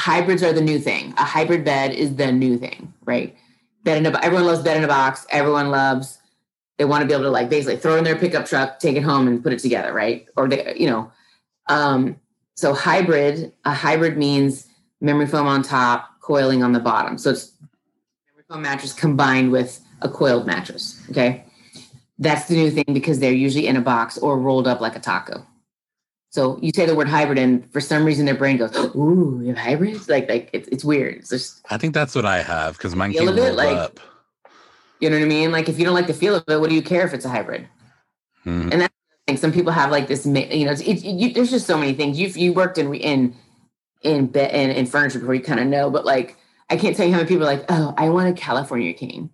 Hybrids 0.00 0.42
are 0.42 0.52
the 0.52 0.60
new 0.60 0.78
thing. 0.78 1.14
A 1.18 1.24
hybrid 1.24 1.64
bed 1.64 1.92
is 1.92 2.16
the 2.16 2.32
new 2.32 2.56
thing, 2.58 2.92
right? 3.04 3.36
Bed 3.84 3.98
in 3.98 4.06
a 4.06 4.24
everyone 4.24 4.46
loves 4.46 4.62
bed 4.62 4.76
in 4.76 4.84
a 4.84 4.88
box. 4.88 5.26
Everyone 5.30 5.70
loves 5.70 6.18
they 6.80 6.86
want 6.86 7.02
to 7.02 7.06
be 7.06 7.12
able 7.12 7.24
to 7.24 7.30
like 7.30 7.50
basically 7.50 7.76
throw 7.76 7.96
in 7.96 8.04
their 8.04 8.16
pickup 8.16 8.46
truck, 8.46 8.78
take 8.78 8.96
it 8.96 9.02
home, 9.02 9.28
and 9.28 9.42
put 9.42 9.52
it 9.52 9.58
together, 9.58 9.92
right? 9.92 10.26
Or 10.34 10.48
they, 10.48 10.74
you 10.78 10.88
know, 10.88 11.12
um, 11.68 12.16
so 12.54 12.72
hybrid. 12.72 13.52
A 13.66 13.74
hybrid 13.74 14.16
means 14.16 14.66
memory 15.02 15.26
foam 15.26 15.46
on 15.46 15.62
top, 15.62 16.08
coiling 16.22 16.62
on 16.62 16.72
the 16.72 16.80
bottom. 16.80 17.18
So 17.18 17.32
it's 17.32 17.52
memory 18.30 18.44
foam 18.48 18.62
mattress 18.62 18.94
combined 18.94 19.52
with 19.52 19.78
a 20.00 20.08
coiled 20.08 20.46
mattress. 20.46 21.04
Okay, 21.10 21.44
that's 22.18 22.48
the 22.48 22.54
new 22.54 22.70
thing 22.70 22.94
because 22.94 23.18
they're 23.18 23.30
usually 23.30 23.66
in 23.66 23.76
a 23.76 23.82
box 23.82 24.16
or 24.16 24.38
rolled 24.38 24.66
up 24.66 24.80
like 24.80 24.96
a 24.96 25.00
taco. 25.00 25.46
So 26.30 26.58
you 26.62 26.70
say 26.72 26.86
the 26.86 26.94
word 26.94 27.08
hybrid, 27.08 27.38
and 27.38 27.70
for 27.72 27.80
some 27.80 28.04
reason 28.04 28.24
their 28.24 28.36
brain 28.36 28.56
goes, 28.56 28.74
"Ooh, 28.94 29.40
you 29.42 29.48
have 29.48 29.58
hybrids!" 29.58 30.08
Like, 30.08 30.28
like 30.28 30.48
it's, 30.52 30.68
it's 30.68 30.84
weird. 30.84 31.16
It's 31.16 31.28
just 31.28 31.60
I 31.70 31.76
think 31.76 31.92
that's 31.92 32.14
what 32.14 32.24
I 32.24 32.40
have 32.42 32.76
because 32.78 32.94
mine 32.94 33.12
came 33.12 33.28
it, 33.28 33.54
like- 33.54 33.76
up. 33.76 33.98
you 35.00 35.10
know 35.10 35.16
what 35.16 35.24
I 35.24 35.28
mean. 35.28 35.50
Like 35.50 35.68
if 35.68 35.78
you 35.78 35.84
don't 35.84 35.94
like 35.94 36.06
the 36.06 36.14
feel 36.14 36.36
of 36.36 36.44
it, 36.48 36.60
what 36.60 36.68
do 36.70 36.76
you 36.76 36.82
care 36.82 37.04
if 37.04 37.12
it's 37.14 37.24
a 37.24 37.28
hybrid? 37.28 37.66
Mhm. 38.46 38.70
And 38.72 38.80
that's 38.80 38.94
the 39.10 39.32
thing. 39.32 39.36
Some 39.38 39.52
people 39.52 39.72
have 39.72 39.90
like 39.90 40.06
this. 40.06 40.24
You 40.24 40.32
know, 40.66 40.72
it's, 40.72 40.80
it, 40.82 41.02
you, 41.04 41.32
there's 41.32 41.50
just 41.50 41.66
so 41.66 41.76
many 41.76 41.94
things. 41.94 42.18
You 42.18 42.28
you 42.28 42.52
worked 42.52 42.78
in 42.78 42.94
in 42.94 43.34
in 44.02 44.26
be- 44.28 44.40
in, 44.40 44.70
in 44.70 44.86
furniture 44.86 45.18
before 45.18 45.34
you 45.34 45.42
kind 45.42 45.58
of 45.60 45.66
know, 45.66 45.90
but 45.90 46.04
like 46.04 46.36
I 46.70 46.76
can't 46.76 46.96
tell 46.96 47.06
you 47.06 47.12
how 47.12 47.18
many 47.18 47.28
people 47.28 47.42
are 47.42 47.52
like, 47.56 47.64
"Oh, 47.68 47.92
I 47.98 48.08
want 48.10 48.28
a 48.28 48.32
California 48.40 48.92
King," 48.92 49.30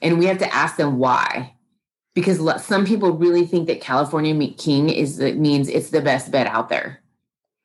and 0.00 0.18
we 0.18 0.24
have 0.24 0.38
to 0.38 0.54
ask 0.54 0.76
them 0.76 0.98
why. 0.98 1.54
Because 2.14 2.64
some 2.64 2.84
people 2.84 3.12
really 3.12 3.46
think 3.46 3.68
that 3.68 3.80
California 3.80 4.52
King 4.54 4.88
is 4.88 5.18
that 5.18 5.36
means 5.36 5.68
it's 5.68 5.90
the 5.90 6.00
best 6.00 6.30
bed 6.30 6.46
out 6.48 6.68
there. 6.68 7.00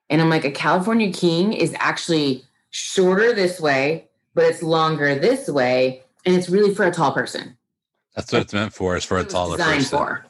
And 0.09 0.21
I'm 0.21 0.29
like, 0.29 0.45
a 0.45 0.51
California 0.51 1.11
King 1.11 1.53
is 1.53 1.75
actually 1.79 2.43
shorter 2.69 3.33
this 3.33 3.59
way, 3.59 4.07
but 4.35 4.45
it's 4.45 4.61
longer 4.61 5.15
this 5.15 5.47
way, 5.49 6.03
and 6.25 6.35
it's 6.35 6.49
really 6.49 6.75
for 6.75 6.85
a 6.85 6.91
tall 6.91 7.11
person. 7.11 7.57
That's 8.15 8.31
what 8.31 8.43
it's 8.43 8.53
meant 8.53 8.73
for. 8.73 8.95
Is 8.95 9.03
for 9.03 9.17
a 9.17 9.23
taller 9.23 9.57
designed 9.57 9.79
person. 9.79 9.97
for. 9.97 10.25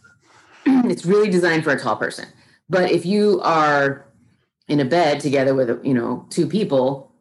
it's 0.90 1.06
really 1.06 1.30
designed 1.30 1.64
for 1.64 1.72
a 1.72 1.80
tall 1.80 1.96
person. 1.96 2.28
But 2.70 2.92
if 2.92 3.06
you 3.06 3.42
are 3.44 4.06
in 4.68 4.80
a 4.80 4.86
bed 4.86 5.20
together 5.20 5.54
with 5.54 5.84
you 5.86 5.94
know 5.94 6.26
two 6.30 6.48
people, 6.48 7.12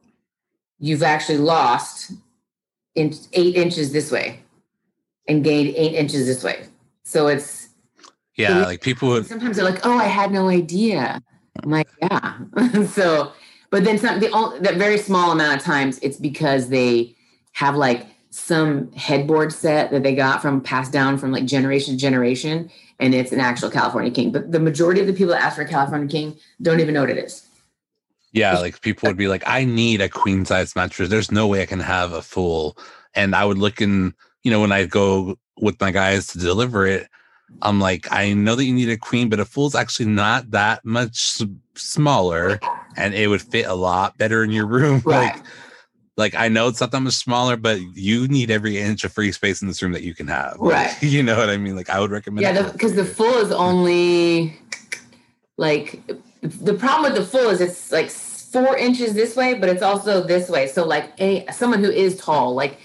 you've 0.79 1.03
actually 1.03 1.39
lost 1.39 2.13
in 2.95 3.15
eight 3.33 3.57
inches 3.57 3.93
this 3.93 4.11
way 4.11 4.41
and 5.27 5.43
gained 5.43 5.75
eight 5.77 5.95
inches 5.95 6.27
this 6.27 6.45
way. 6.45 6.67
So 7.05 7.29
it's 7.29 7.69
Yeah, 8.37 8.65
like 8.65 8.81
people 8.81 9.09
would. 9.11 9.27
sometimes 9.27 9.57
they're 9.57 9.65
like, 9.65 9.85
"Oh, 9.87 9.97
I 9.99 10.05
had 10.05 10.33
no 10.33 10.49
idea." 10.49 11.23
I'm 11.63 11.71
like, 11.71 11.89
"Yeah." 12.01 12.39
so, 12.87 13.33
but 13.71 13.85
then 13.85 13.99
some 13.99 14.21
the 14.21 14.31
all 14.33 14.59
that 14.61 14.77
very 14.77 14.99
small 14.99 15.31
amount 15.31 15.57
of 15.57 15.63
times 15.63 15.99
it's 16.01 16.17
because 16.17 16.69
they 16.69 17.15
have 17.53 17.77
like 17.77 18.07
some 18.31 18.91
headboard 18.93 19.53
set 19.53 19.93
that 19.93 20.03
they 20.03 20.15
got 20.15 20.43
from 20.43 20.61
passed 20.61 20.93
down 20.93 21.17
from 21.19 21.31
like 21.31 21.45
generation 21.45 21.95
to 21.95 22.01
generation, 22.01 22.71
and 22.99 23.15
it's 23.15 23.31
an 23.31 23.41
actual 23.41 23.71
California 23.71 24.11
King. 24.11 24.33
But 24.33 24.51
the 24.51 24.59
majority 24.59 25.01
of 25.01 25.07
the 25.07 25.13
people 25.13 25.33
that 25.35 25.43
ask 25.43 25.57
for 25.57 25.63
a 25.63 25.69
California 25.69 26.09
King 26.09 26.37
don't 26.61 26.81
even 26.81 26.95
know 26.95 27.03
what 27.03 27.11
it 27.11 27.19
is. 27.19 27.47
Yeah, 28.35 28.59
like 28.59 28.81
people 28.81 29.09
would 29.09 29.17
be 29.17 29.29
like, 29.29 29.45
I 29.47 29.65
need 29.65 30.01
a 30.01 30.09
queen 30.09 30.45
size 30.45 30.75
mattress. 30.75 31.09
There's 31.09 31.31
no 31.31 31.47
way 31.47 31.63
I 31.63 31.67
can 31.67 31.79
have 31.79 32.13
a 32.13 32.21
full. 32.21 32.77
And 33.15 33.33
I 33.37 33.45
would 33.45 33.59
look 33.59 33.81
in, 33.81 34.13
you 34.45 34.51
know, 34.51 34.61
when 34.61 34.73
I 34.73 34.85
go 34.87 35.37
with 35.59 35.81
my 35.81 35.91
guys 35.91 36.29
to 36.29 36.39
deliver 36.39 36.87
it, 36.87 37.09
I'm 37.63 37.81
like, 37.81 38.07
I 38.13 38.33
know 38.35 38.55
that 38.55 38.65
you 38.65 38.75
need 38.75 38.91
a 38.91 38.97
queen, 38.97 39.29
but 39.29 39.41
a 39.41 39.45
full's 39.45 39.75
actually 39.75 40.07
not 40.07 40.51
that 40.51 40.85
much 40.85 41.41
smaller 41.75 42.61
and 42.97 43.15
it 43.15 43.29
would 43.29 43.43
fit 43.43 43.67
a 43.67 43.75
lot 43.75 44.17
better 44.19 44.45
in 44.45 44.51
your 44.51 44.67
room. 44.67 45.03
Right. 45.05 45.35
Like, 45.35 45.45
like 46.17 46.35
I 46.37 46.49
know 46.49 46.69
it's 46.69 46.81
not 46.81 46.93
that 46.93 47.01
much 47.01 47.15
smaller, 47.15 47.57
but 47.57 47.81
you 47.97 48.29
need 48.29 48.51
every 48.51 48.79
inch 48.79 49.03
of 49.03 49.13
free 49.13 49.33
space 49.33 49.63
in 49.63 49.69
this 49.69 49.83
room 49.83 49.93
that 49.93 50.03
you 50.03 50.15
can 50.15 50.29
have. 50.29 50.57
Like, 50.61 50.75
Right. 50.75 51.03
you 51.03 51.23
know 51.23 51.37
what 51.37 51.51
I 51.51 51.57
mean? 51.57 51.75
Like 51.75 51.91
I 51.91 51.99
would 52.01 52.11
recommend 52.11 52.43
Yeah, 52.43 52.71
because 52.71 52.95
the, 52.95 53.03
you. 53.03 53.09
full 53.09 53.35
is 53.39 53.51
only 53.51 54.59
like 55.57 56.03
the 56.43 56.75
problem 56.75 57.13
with 57.13 57.21
the 57.21 57.27
full 57.27 57.49
is 57.49 57.61
it's 57.61 57.91
like 57.91 58.11
four 58.11 58.77
inches 58.77 59.15
this 59.15 59.35
way, 59.35 59.55
but 59.55 59.69
it's 59.69 59.83
also 59.83 60.23
this 60.23 60.49
way. 60.49 60.67
So 60.69 60.85
like 60.85 61.13
a 61.19 61.47
someone 61.53 61.83
who 61.83 61.91
is 61.91 62.17
tall, 62.19 62.55
like 62.55 62.79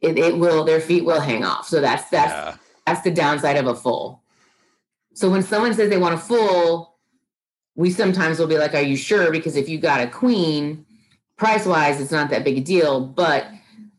it, 0.00 0.18
it 0.18 0.38
will 0.38 0.64
their 0.64 0.80
feet 0.80 1.04
will 1.04 1.20
hang 1.20 1.44
off. 1.44 1.66
So 1.66 1.80
that's 1.80 2.08
that's 2.10 2.32
yeah. 2.32 2.56
that's 2.86 3.02
the 3.02 3.10
downside 3.10 3.56
of 3.56 3.66
a 3.66 3.74
full. 3.74 4.22
So 5.14 5.30
when 5.30 5.42
someone 5.42 5.74
says 5.74 5.90
they 5.90 5.98
want 5.98 6.14
a 6.14 6.18
full, 6.18 6.94
we 7.74 7.90
sometimes 7.90 8.38
will 8.38 8.46
be 8.46 8.58
like, 8.58 8.74
"Are 8.74 8.80
you 8.82 8.96
sure?" 8.96 9.30
Because 9.30 9.56
if 9.56 9.68
you 9.68 9.78
got 9.78 10.00
a 10.00 10.06
queen, 10.06 10.86
price 11.36 11.66
wise, 11.66 12.00
it's 12.00 12.12
not 12.12 12.30
that 12.30 12.44
big 12.44 12.58
a 12.58 12.60
deal, 12.60 13.00
but 13.00 13.46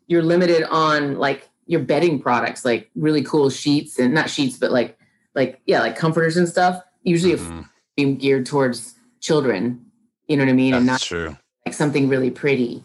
you're 0.07 0.23
limited 0.23 0.63
on 0.69 1.17
like 1.17 1.49
your 1.65 1.81
bedding 1.81 2.19
products, 2.19 2.65
like 2.65 2.89
really 2.95 3.23
cool 3.23 3.49
sheets 3.49 3.99
and 3.99 4.13
not 4.13 4.29
sheets, 4.29 4.57
but 4.57 4.71
like 4.71 4.97
like 5.35 5.61
yeah, 5.65 5.81
like 5.81 5.95
comforters 5.95 6.37
and 6.37 6.47
stuff. 6.47 6.81
Usually, 7.03 7.33
Mhm. 7.35 7.67
being 7.95 8.15
geared 8.17 8.45
towards 8.45 8.95
children, 9.19 9.85
you 10.27 10.37
know 10.37 10.43
what 10.43 10.49
I 10.49 10.53
mean, 10.53 10.73
and 10.73 10.85
not 10.85 10.93
That's 10.93 11.05
true. 11.05 11.37
like 11.65 11.75
something 11.75 12.07
really 12.09 12.31
pretty. 12.31 12.83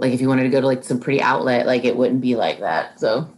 Like 0.00 0.12
if 0.12 0.20
you 0.20 0.28
wanted 0.28 0.44
to 0.44 0.48
go 0.48 0.60
to 0.60 0.66
like 0.66 0.82
some 0.82 0.98
pretty 0.98 1.20
outlet, 1.20 1.66
like 1.66 1.84
it 1.84 1.96
wouldn't 1.96 2.20
be 2.20 2.36
like 2.36 2.60
that. 2.60 2.98
So, 2.98 3.30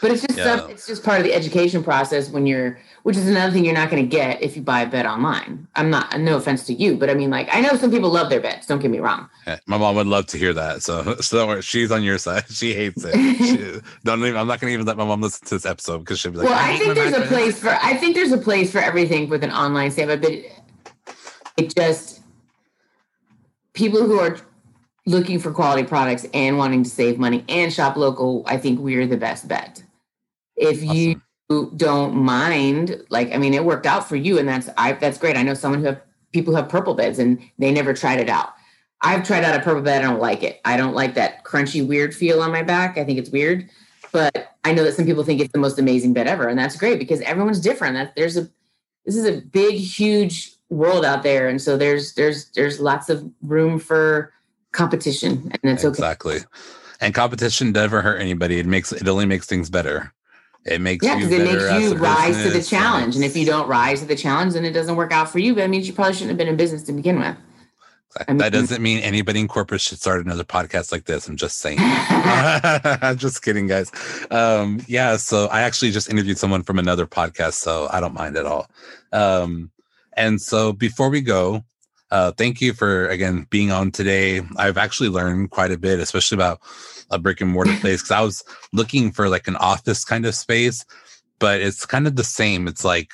but 0.00 0.12
it's 0.12 0.22
just 0.22 0.34
stuff. 0.34 0.70
It's 0.70 0.86
just 0.86 1.02
part 1.02 1.18
of 1.18 1.24
the 1.24 1.34
education 1.34 1.82
process 1.82 2.30
when 2.30 2.46
you're, 2.46 2.78
which 3.02 3.16
is 3.16 3.28
another 3.28 3.52
thing 3.52 3.64
you're 3.64 3.74
not 3.74 3.90
going 3.90 4.02
to 4.02 4.08
get 4.08 4.40
if 4.40 4.54
you 4.56 4.62
buy 4.62 4.82
a 4.82 4.86
bed 4.88 5.06
online. 5.06 5.66
I'm 5.74 5.90
not. 5.90 6.18
No 6.20 6.36
offense 6.36 6.64
to 6.66 6.72
you, 6.72 6.96
but 6.96 7.10
I 7.10 7.14
mean, 7.14 7.30
like 7.30 7.48
I 7.50 7.60
know 7.60 7.74
some 7.76 7.90
people 7.90 8.10
love 8.10 8.30
their 8.30 8.40
beds. 8.40 8.66
Don't 8.66 8.80
get 8.80 8.92
me 8.92 9.00
wrong. 9.00 9.28
Yeah, 9.46 9.58
My 9.66 9.76
mom 9.76 9.96
would 9.96 10.06
love 10.06 10.26
to 10.26 10.38
hear 10.38 10.52
that. 10.54 10.82
So, 10.84 11.16
so. 11.20 11.60
She's 11.60 11.90
on 11.90 12.02
your 12.02 12.18
side. 12.18 12.44
She 12.48 12.74
hates 12.74 13.04
it. 13.04 13.14
She, 13.14 13.80
don't 14.04 14.20
even, 14.20 14.36
I'm 14.36 14.46
not 14.46 14.60
going 14.60 14.70
to 14.70 14.74
even 14.74 14.86
let 14.86 14.96
my 14.96 15.04
mom 15.04 15.20
listen 15.20 15.46
to 15.48 15.54
this 15.56 15.66
episode 15.66 15.98
because 15.98 16.20
she'll 16.20 16.32
be 16.32 16.38
like, 16.38 16.48
well, 16.48 16.58
I 16.58 16.72
hate 16.72 16.82
think 16.82 16.94
there's 16.94 17.14
a 17.14 17.20
mattress." 17.20 17.28
place 17.28 17.60
for. 17.60 17.70
I 17.70 17.94
think 17.94 18.14
there's 18.14 18.32
a 18.32 18.38
place 18.38 18.70
for 18.70 18.78
everything 18.78 19.28
with 19.28 19.42
an 19.42 19.50
online 19.50 19.90
sale, 19.90 20.16
but 20.16 20.30
it 21.56 21.74
just 21.74 22.20
people 23.72 24.04
who 24.04 24.18
are 24.18 24.38
looking 25.08 25.38
for 25.38 25.50
quality 25.52 25.84
products 25.84 26.26
and 26.34 26.58
wanting 26.58 26.84
to 26.84 26.90
save 26.90 27.18
money 27.18 27.44
and 27.48 27.72
shop 27.72 27.96
local. 27.96 28.44
I 28.46 28.58
think 28.58 28.78
we're 28.78 29.06
the 29.06 29.16
best 29.16 29.48
bet. 29.48 29.82
If 30.56 30.82
you 30.82 31.22
don't 31.76 32.14
mind, 32.14 33.02
like 33.08 33.32
I 33.32 33.38
mean, 33.38 33.54
it 33.54 33.64
worked 33.64 33.86
out 33.86 34.08
for 34.08 34.16
you, 34.16 34.38
and 34.38 34.46
that's 34.48 34.68
I 34.76 34.92
that's 34.92 35.18
great. 35.18 35.36
I 35.36 35.42
know 35.42 35.54
someone 35.54 35.80
who 35.80 35.86
have 35.86 36.00
people 36.32 36.52
who 36.52 36.58
have 36.58 36.68
purple 36.68 36.94
beds 36.94 37.18
and 37.18 37.40
they 37.58 37.72
never 37.72 37.94
tried 37.94 38.20
it 38.20 38.28
out. 38.28 38.50
I've 39.00 39.24
tried 39.24 39.44
out 39.44 39.58
a 39.58 39.62
purple 39.62 39.82
bed. 39.82 40.04
I 40.04 40.08
don't 40.08 40.20
like 40.20 40.42
it. 40.42 40.60
I 40.64 40.76
don't 40.76 40.94
like 40.94 41.14
that 41.14 41.44
crunchy, 41.44 41.86
weird 41.86 42.14
feel 42.14 42.42
on 42.42 42.52
my 42.52 42.62
back. 42.62 42.98
I 42.98 43.04
think 43.04 43.18
it's 43.18 43.30
weird, 43.30 43.70
but 44.12 44.56
I 44.64 44.72
know 44.72 44.84
that 44.84 44.94
some 44.94 45.06
people 45.06 45.24
think 45.24 45.40
it's 45.40 45.52
the 45.52 45.58
most 45.58 45.78
amazing 45.78 46.12
bed 46.12 46.26
ever, 46.26 46.48
and 46.48 46.58
that's 46.58 46.76
great 46.76 46.98
because 46.98 47.20
everyone's 47.22 47.60
different. 47.60 47.94
That 47.94 48.14
there's 48.14 48.36
a 48.36 48.48
this 49.06 49.16
is 49.16 49.24
a 49.24 49.40
big, 49.40 49.76
huge 49.76 50.52
world 50.68 51.04
out 51.04 51.22
there, 51.22 51.48
and 51.48 51.62
so 51.62 51.78
there's 51.78 52.12
there's 52.14 52.50
there's 52.50 52.78
lots 52.78 53.08
of 53.08 53.24
room 53.40 53.78
for 53.78 54.34
competition, 54.78 55.50
and 55.52 55.72
it's 55.72 55.84
okay. 55.84 55.90
Exactly. 55.90 56.38
And 57.00 57.12
competition 57.14 57.72
never 57.72 58.00
hurt 58.00 58.20
anybody. 58.20 58.58
It 58.58 58.66
makes 58.66 58.92
it 58.92 59.06
only 59.06 59.26
makes 59.26 59.46
things 59.46 59.68
better. 59.68 60.14
It 60.64 60.80
makes 60.80 61.04
Yeah, 61.04 61.16
because 61.16 61.32
it 61.32 61.44
makes 61.44 61.82
you 61.82 61.96
rise 61.96 62.42
to 62.44 62.50
the 62.50 62.62
challenge. 62.62 63.16
And 63.16 63.24
if 63.24 63.36
you 63.36 63.44
don't 63.44 63.68
rise 63.68 64.00
to 64.00 64.06
the 64.06 64.16
challenge, 64.16 64.54
then 64.54 64.64
it 64.64 64.72
doesn't 64.72 64.96
work 64.96 65.12
out 65.12 65.28
for 65.28 65.38
you. 65.38 65.54
But 65.54 65.64
it 65.64 65.68
means 65.68 65.86
you 65.86 65.94
probably 65.94 66.14
shouldn't 66.14 66.30
have 66.30 66.38
been 66.38 66.48
in 66.48 66.56
business 66.56 66.82
to 66.84 66.92
begin 66.92 67.18
with. 67.18 67.36
I 68.26 68.32
mean- 68.32 68.38
that 68.38 68.52
doesn't 68.52 68.82
mean 68.82 68.98
anybody 69.00 69.40
in 69.40 69.48
corporate 69.48 69.80
should 69.80 69.98
start 69.98 70.24
another 70.24 70.44
podcast 70.44 70.92
like 70.92 71.04
this. 71.04 71.28
I'm 71.28 71.36
just 71.36 71.58
saying. 71.58 71.78
I'm 71.80 73.16
just 73.26 73.42
kidding, 73.42 73.66
guys. 73.66 73.90
Um, 74.30 74.80
yeah, 74.86 75.16
so 75.16 75.46
I 75.46 75.60
actually 75.62 75.90
just 75.90 76.10
interviewed 76.10 76.38
someone 76.38 76.62
from 76.62 76.78
another 76.78 77.06
podcast, 77.06 77.54
so 77.54 77.88
I 77.90 78.00
don't 78.00 78.14
mind 78.14 78.36
at 78.36 78.46
all. 78.46 78.68
Um, 79.12 79.70
and 80.16 80.40
so 80.40 80.72
before 80.72 81.10
we 81.10 81.20
go, 81.20 81.64
uh, 82.10 82.32
thank 82.32 82.60
you 82.60 82.72
for 82.72 83.08
again 83.08 83.46
being 83.50 83.70
on 83.70 83.90
today. 83.90 84.40
I've 84.56 84.78
actually 84.78 85.08
learned 85.10 85.50
quite 85.50 85.70
a 85.72 85.78
bit, 85.78 86.00
especially 86.00 86.36
about 86.36 86.60
a 87.10 87.18
brick 87.18 87.40
and 87.40 87.50
mortar 87.50 87.76
place, 87.80 88.02
because 88.02 88.10
I 88.10 88.20
was 88.22 88.44
looking 88.72 89.10
for 89.12 89.28
like 89.28 89.48
an 89.48 89.56
office 89.56 90.04
kind 90.04 90.24
of 90.26 90.34
space, 90.34 90.84
but 91.38 91.60
it's 91.60 91.84
kind 91.86 92.06
of 92.06 92.16
the 92.16 92.24
same. 92.24 92.66
It's 92.68 92.84
like 92.84 93.12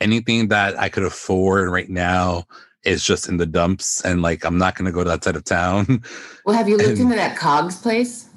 anything 0.00 0.48
that 0.48 0.78
I 0.78 0.88
could 0.88 1.04
afford 1.04 1.70
right 1.70 1.88
now 1.88 2.44
is 2.84 3.04
just 3.04 3.28
in 3.28 3.36
the 3.36 3.46
dumps, 3.46 4.00
and 4.04 4.22
like 4.22 4.44
I'm 4.44 4.58
not 4.58 4.74
going 4.74 4.86
to 4.86 4.92
go 4.92 5.04
to 5.04 5.10
that 5.10 5.24
side 5.24 5.36
of 5.36 5.44
town. 5.44 6.02
well, 6.44 6.56
have 6.56 6.68
you 6.68 6.76
looked 6.76 6.90
And- 6.90 6.98
into 7.00 7.16
that 7.16 7.36
Cogs 7.36 7.80
place? 7.80 8.28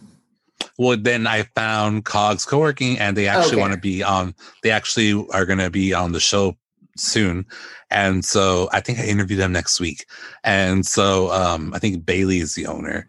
Well, 0.78 0.98
then 0.98 1.26
I 1.28 1.44
found 1.56 2.06
Cogs 2.06 2.46
Co-working, 2.46 2.98
and 3.00 3.16
they 3.16 3.28
actually 3.28 3.54
Okay. 3.54 3.62
want 3.62 3.74
to 3.74 3.80
be 3.80 4.04
on. 4.04 4.36
They 4.64 4.72
actually 4.72 5.12
are 5.32 5.46
going 5.46 5.60
to 5.60 5.70
be 5.70 5.94
on 5.94 6.12
the 6.12 6.20
show 6.20 6.58
soon, 6.96 7.46
and 7.90 8.24
so 8.24 8.70
I 8.72 8.80
think 8.80 9.00
I 9.00 9.06
interview 9.06 9.38
them 9.38 9.52
next 9.52 9.80
week. 9.80 10.06
And 10.44 10.86
so 10.86 11.32
um, 11.32 11.74
I 11.74 11.80
think 11.80 12.06
Bailey 12.06 12.40
is 12.40 12.56
the 12.56 12.68
owner, 12.68 13.08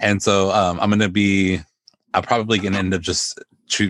and 0.00 0.22
so 0.22 0.50
um, 0.50 0.78
I'm 0.80 0.90
going 0.90 1.00
to 1.00 1.08
be. 1.08 1.60
I'm 2.14 2.22
probably 2.22 2.58
going 2.58 2.72
to 2.72 2.78
end 2.78 2.94
up 2.94 3.02
just 3.02 3.38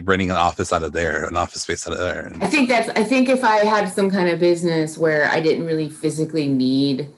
renting 0.02 0.30
an 0.30 0.36
office 0.36 0.72
out 0.72 0.82
of 0.82 0.92
there, 0.92 1.24
an 1.26 1.36
office 1.36 1.62
space 1.62 1.86
out 1.86 1.92
of 1.92 2.00
there. 2.00 2.32
I 2.40 2.48
think 2.48 2.68
that's. 2.68 2.88
I 2.90 3.04
think 3.04 3.28
if 3.28 3.44
I 3.44 3.64
had 3.64 3.88
some 3.88 4.10
kind 4.10 4.28
of 4.28 4.40
business 4.40 4.98
where 4.98 5.28
I 5.30 5.40
didn't 5.40 5.66
really 5.66 5.88
physically 5.88 6.48
need 6.48 7.08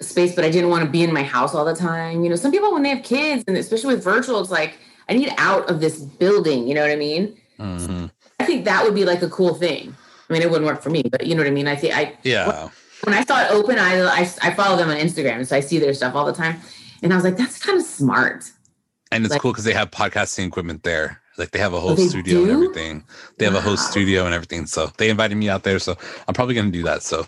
space, 0.00 0.34
but 0.34 0.44
I 0.44 0.50
didn't 0.50 0.70
want 0.70 0.84
to 0.84 0.90
be 0.90 1.02
in 1.02 1.12
my 1.12 1.22
house 1.22 1.54
all 1.54 1.64
the 1.64 1.74
time. 1.74 2.22
You 2.24 2.30
know, 2.30 2.36
some 2.36 2.50
people 2.50 2.72
when 2.72 2.82
they 2.82 2.90
have 2.90 3.02
kids, 3.02 3.44
and 3.46 3.56
especially 3.56 3.94
with 3.94 4.04
virtual, 4.04 4.40
it's 4.40 4.50
like 4.50 4.78
I 5.08 5.14
need 5.14 5.32
out 5.38 5.70
of 5.70 5.80
this 5.80 6.00
building. 6.00 6.66
You 6.66 6.74
know 6.74 6.82
what 6.82 6.90
I 6.90 6.96
mean? 6.96 7.36
Mm-hmm. 7.58 8.06
I 8.40 8.44
think 8.44 8.64
that 8.64 8.84
would 8.84 8.94
be 8.94 9.04
like 9.04 9.22
a 9.22 9.30
cool 9.30 9.54
thing. 9.54 9.94
I 10.28 10.32
mean, 10.32 10.42
it 10.42 10.50
wouldn't 10.50 10.66
work 10.66 10.82
for 10.82 10.90
me, 10.90 11.02
but 11.02 11.26
you 11.26 11.34
know 11.34 11.42
what 11.42 11.48
I 11.48 11.52
mean. 11.52 11.68
I 11.68 11.76
think 11.76 11.96
I 11.96 12.16
Yeah. 12.22 12.68
when 13.04 13.14
I 13.14 13.24
saw 13.24 13.42
it 13.44 13.50
open, 13.50 13.78
I, 13.78 14.00
I 14.02 14.20
I 14.42 14.54
follow 14.54 14.76
them 14.76 14.88
on 14.90 14.96
Instagram, 14.96 15.46
so 15.46 15.56
I 15.56 15.60
see 15.60 15.78
their 15.78 15.94
stuff 15.94 16.14
all 16.14 16.24
the 16.24 16.32
time, 16.32 16.60
and 17.02 17.12
I 17.12 17.16
was 17.16 17.24
like, 17.24 17.36
that's 17.36 17.58
kind 17.58 17.78
of 17.78 17.84
smart. 17.84 18.50
And 19.12 19.24
it's 19.24 19.32
Like- 19.32 19.42
cool 19.42 19.52
because 19.52 19.64
they 19.64 19.74
have 19.74 19.90
podcasting 19.90 20.46
equipment 20.46 20.82
there. 20.82 21.20
Like 21.36 21.50
they 21.50 21.58
have 21.58 21.72
a 21.74 21.80
whole 21.80 21.92
Oh, 22.00 22.06
studio 22.08 22.42
and 22.42 22.50
everything. 22.52 23.04
They 23.38 23.44
have 23.44 23.54
a 23.56 23.60
whole 23.60 23.76
studio 23.76 24.24
and 24.24 24.32
everything. 24.34 24.66
So 24.66 24.92
they 24.98 25.10
invited 25.10 25.36
me 25.36 25.48
out 25.48 25.64
there. 25.64 25.78
So 25.80 25.96
I'm 26.28 26.34
probably 26.34 26.54
gonna 26.54 26.70
do 26.70 26.84
that. 26.84 27.02
So 27.02 27.26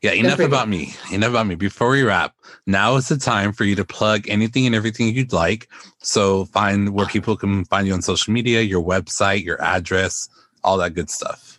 yeah, 0.00 0.12
enough 0.12 0.38
about 0.38 0.68
me. 0.68 0.94
Enough 1.10 1.30
about 1.30 1.46
me. 1.48 1.56
Before 1.56 1.90
we 1.90 2.02
wrap, 2.04 2.34
now 2.66 2.94
is 2.94 3.08
the 3.08 3.16
time 3.16 3.52
for 3.52 3.64
you 3.64 3.74
to 3.74 3.84
plug 3.84 4.28
anything 4.28 4.64
and 4.66 4.76
everything 4.76 5.12
you'd 5.12 5.32
like. 5.32 5.68
So 6.00 6.44
find 6.46 6.90
where 6.90 7.06
people 7.06 7.36
can 7.36 7.64
find 7.64 7.84
you 7.88 7.94
on 7.94 8.02
social 8.02 8.32
media, 8.32 8.60
your 8.60 8.82
website, 8.82 9.44
your 9.44 9.60
address, 9.60 10.28
all 10.62 10.76
that 10.78 10.94
good 10.94 11.10
stuff. 11.10 11.57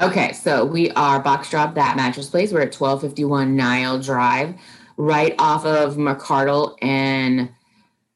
Okay, 0.00 0.32
so 0.32 0.64
we 0.64 0.90
are 0.92 1.20
Box 1.20 1.50
Drop 1.50 1.74
That 1.74 1.94
Mattress 1.94 2.30
Place. 2.30 2.52
We're 2.52 2.62
at 2.62 2.74
1251 2.74 3.54
Nile 3.54 4.00
Drive, 4.00 4.54
right 4.96 5.34
off 5.38 5.66
of 5.66 5.96
McArdle 5.96 6.74
and 6.80 7.50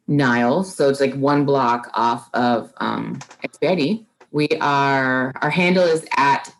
Nile. 0.08 0.64
So 0.64 0.88
it's 0.88 0.98
like 0.98 1.12
one 1.12 1.44
block 1.44 1.90
off 1.92 2.30
of 2.32 2.72
um. 2.78 3.18
We 4.30 4.48
are, 4.62 5.30
our 5.42 5.50
handle 5.50 5.84
is 5.84 6.06
at 6.16 6.50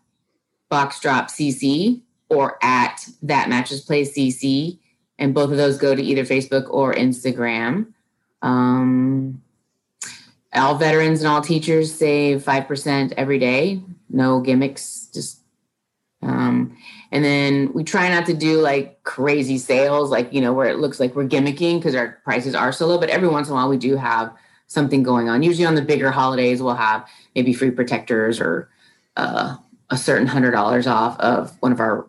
Box 0.69 1.01
Drop 1.01 1.29
CC 1.29 2.03
or 2.29 2.59
at 2.63 3.09
That 3.23 3.49
Mattress 3.49 3.81
Place 3.81 4.15
CC. 4.15 4.79
And 5.19 5.33
both 5.33 5.51
of 5.51 5.57
those 5.57 5.79
go 5.79 5.95
to 5.95 6.03
either 6.03 6.25
Facebook 6.25 6.67
or 6.69 6.93
Instagram. 6.93 7.95
Um, 8.43 9.43
all 10.53 10.75
veterans 10.75 11.21
and 11.21 11.29
all 11.29 11.41
teachers 11.41 11.95
save 11.95 12.45
5% 12.45 13.15
every 13.17 13.39
day. 13.39 13.81
No 14.15 14.41
gimmicks, 14.41 15.09
just 15.13 15.41
um, 16.23 16.77
and 17.13 17.25
then 17.25 17.73
we 17.75 17.85
try 17.85 18.09
not 18.09 18.27
to 18.27 18.35
do 18.35 18.61
like 18.61 19.03
crazy 19.03 19.59
sales, 19.59 20.11
like 20.11 20.33
you 20.33 20.41
know, 20.41 20.53
where 20.53 20.69
it 20.69 20.79
looks 20.79 20.99
like 20.99 21.15
we're 21.15 21.29
gimmicking 21.29 21.79
because 21.79 21.95
our 21.95 22.21
prices 22.25 22.55
are 22.55 22.73
so 22.73 22.87
low. 22.87 22.99
But 22.99 23.11
every 23.11 23.29
once 23.29 23.49
in 23.49 23.53
a 23.53 23.57
while, 23.57 23.69
we 23.69 23.77
do 23.77 23.97
have 23.97 24.33
something 24.67 25.03
going 25.03 25.29
on. 25.29 25.43
Usually 25.43 25.67
on 25.67 25.75
the 25.75 25.83
bigger 25.83 26.11
holidays, 26.11 26.63
we'll 26.63 26.75
have 26.75 27.07
maybe 27.35 27.53
free 27.53 27.71
protectors 27.71 28.41
or 28.41 28.71
uh, 29.17 29.57
a 29.91 29.99
certain 29.99 30.27
hundred 30.27 30.53
dollars 30.53 30.87
off 30.87 31.19
of 31.21 31.57
one 31.61 31.73
of 31.73 31.81
our, 31.81 32.07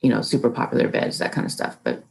you 0.00 0.10
know, 0.10 0.22
super 0.22 0.48
popular 0.48 0.88
beds, 0.88 1.18
that 1.18 1.32
kind 1.32 1.44
of 1.44 1.52
stuff. 1.52 1.76
But 1.84 2.04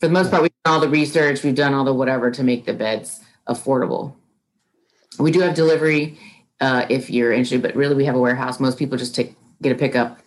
for 0.00 0.06
the 0.06 0.12
most 0.12 0.30
part, 0.30 0.42
we've 0.42 0.52
done 0.64 0.74
all 0.74 0.80
the 0.80 0.88
research, 0.88 1.42
we've 1.42 1.54
done 1.54 1.74
all 1.74 1.84
the 1.84 1.94
whatever 1.94 2.30
to 2.30 2.42
make 2.42 2.66
the 2.66 2.74
beds 2.74 3.20
affordable. 3.48 4.14
We 5.18 5.30
do 5.30 5.40
have 5.40 5.54
delivery 5.54 6.18
uh, 6.60 6.86
if 6.88 7.10
you're 7.10 7.32
interested, 7.32 7.62
but 7.62 7.74
really 7.74 7.94
we 7.94 8.04
have 8.04 8.14
a 8.14 8.20
warehouse. 8.20 8.60
Most 8.60 8.78
people 8.78 8.98
just 8.98 9.14
take 9.14 9.34
get 9.62 9.72
a 9.72 9.74
pickup 9.74 10.18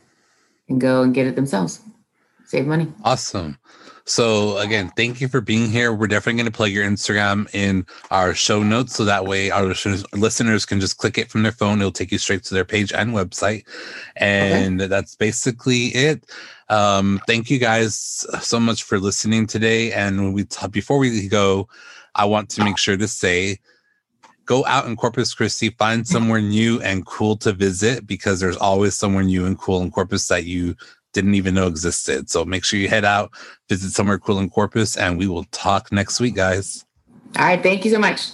and 0.69 0.79
go 0.79 1.03
and 1.03 1.13
get 1.13 1.27
it 1.27 1.35
themselves. 1.35 1.81
Save 2.45 2.67
money. 2.67 2.91
Awesome. 3.03 3.57
So 4.03 4.57
again, 4.57 4.91
thank 4.97 5.21
you 5.21 5.27
for 5.27 5.41
being 5.41 5.69
here. 5.69 5.93
We're 5.93 6.07
definitely 6.07 6.41
going 6.41 6.51
to 6.51 6.57
plug 6.57 6.71
your 6.71 6.85
Instagram 6.85 7.47
in 7.53 7.85
our 8.09 8.33
show 8.33 8.63
notes, 8.63 8.95
so 8.95 9.05
that 9.05 9.25
way 9.25 9.51
our 9.51 9.63
listeners, 9.63 10.03
listeners 10.13 10.65
can 10.65 10.79
just 10.79 10.97
click 10.97 11.17
it 11.17 11.29
from 11.29 11.43
their 11.43 11.51
phone. 11.51 11.79
It'll 11.79 11.91
take 11.91 12.11
you 12.11 12.17
straight 12.17 12.43
to 12.45 12.53
their 12.53 12.65
page 12.65 12.91
and 12.91 13.13
website, 13.13 13.65
and 14.17 14.81
that's 14.81 15.15
basically 15.15 15.87
it. 15.87 16.25
Um, 16.67 17.21
thank 17.27 17.49
you 17.49 17.59
guys 17.59 18.25
so 18.41 18.59
much 18.59 18.83
for 18.83 18.99
listening 18.99 19.45
today. 19.45 19.93
And 19.93 20.17
when 20.17 20.33
we 20.33 20.45
t- 20.45 20.67
before 20.67 20.97
we 20.97 21.27
go, 21.27 21.69
I 22.15 22.25
want 22.25 22.49
to 22.51 22.63
make 22.63 22.77
sure 22.77 22.97
to 22.97 23.07
say 23.07 23.59
go 24.51 24.65
out 24.65 24.85
in 24.85 24.97
Corpus 24.97 25.33
Christi, 25.33 25.69
find 25.69 26.05
somewhere 26.05 26.41
new 26.41 26.81
and 26.81 27.05
cool 27.05 27.37
to 27.37 27.53
visit 27.53 28.05
because 28.05 28.41
there's 28.41 28.57
always 28.57 28.95
somewhere 28.95 29.23
new 29.23 29.45
and 29.45 29.57
cool 29.57 29.81
in 29.81 29.89
Corpus 29.89 30.27
that 30.27 30.43
you 30.43 30.75
didn't 31.13 31.35
even 31.35 31.53
know 31.53 31.67
existed. 31.67 32.29
So 32.29 32.43
make 32.43 32.65
sure 32.65 32.77
you 32.77 32.89
head 32.89 33.05
out, 33.05 33.31
visit 33.69 33.91
somewhere 33.91 34.19
cool 34.19 34.39
in 34.39 34.49
Corpus, 34.49 34.97
and 34.97 35.17
we 35.17 35.25
will 35.25 35.45
talk 35.51 35.89
next 35.93 36.19
week, 36.19 36.35
guys. 36.35 36.85
All 37.39 37.45
right. 37.45 37.63
Thank 37.63 37.85
you 37.85 37.91
so 37.91 37.99
much. 37.99 38.31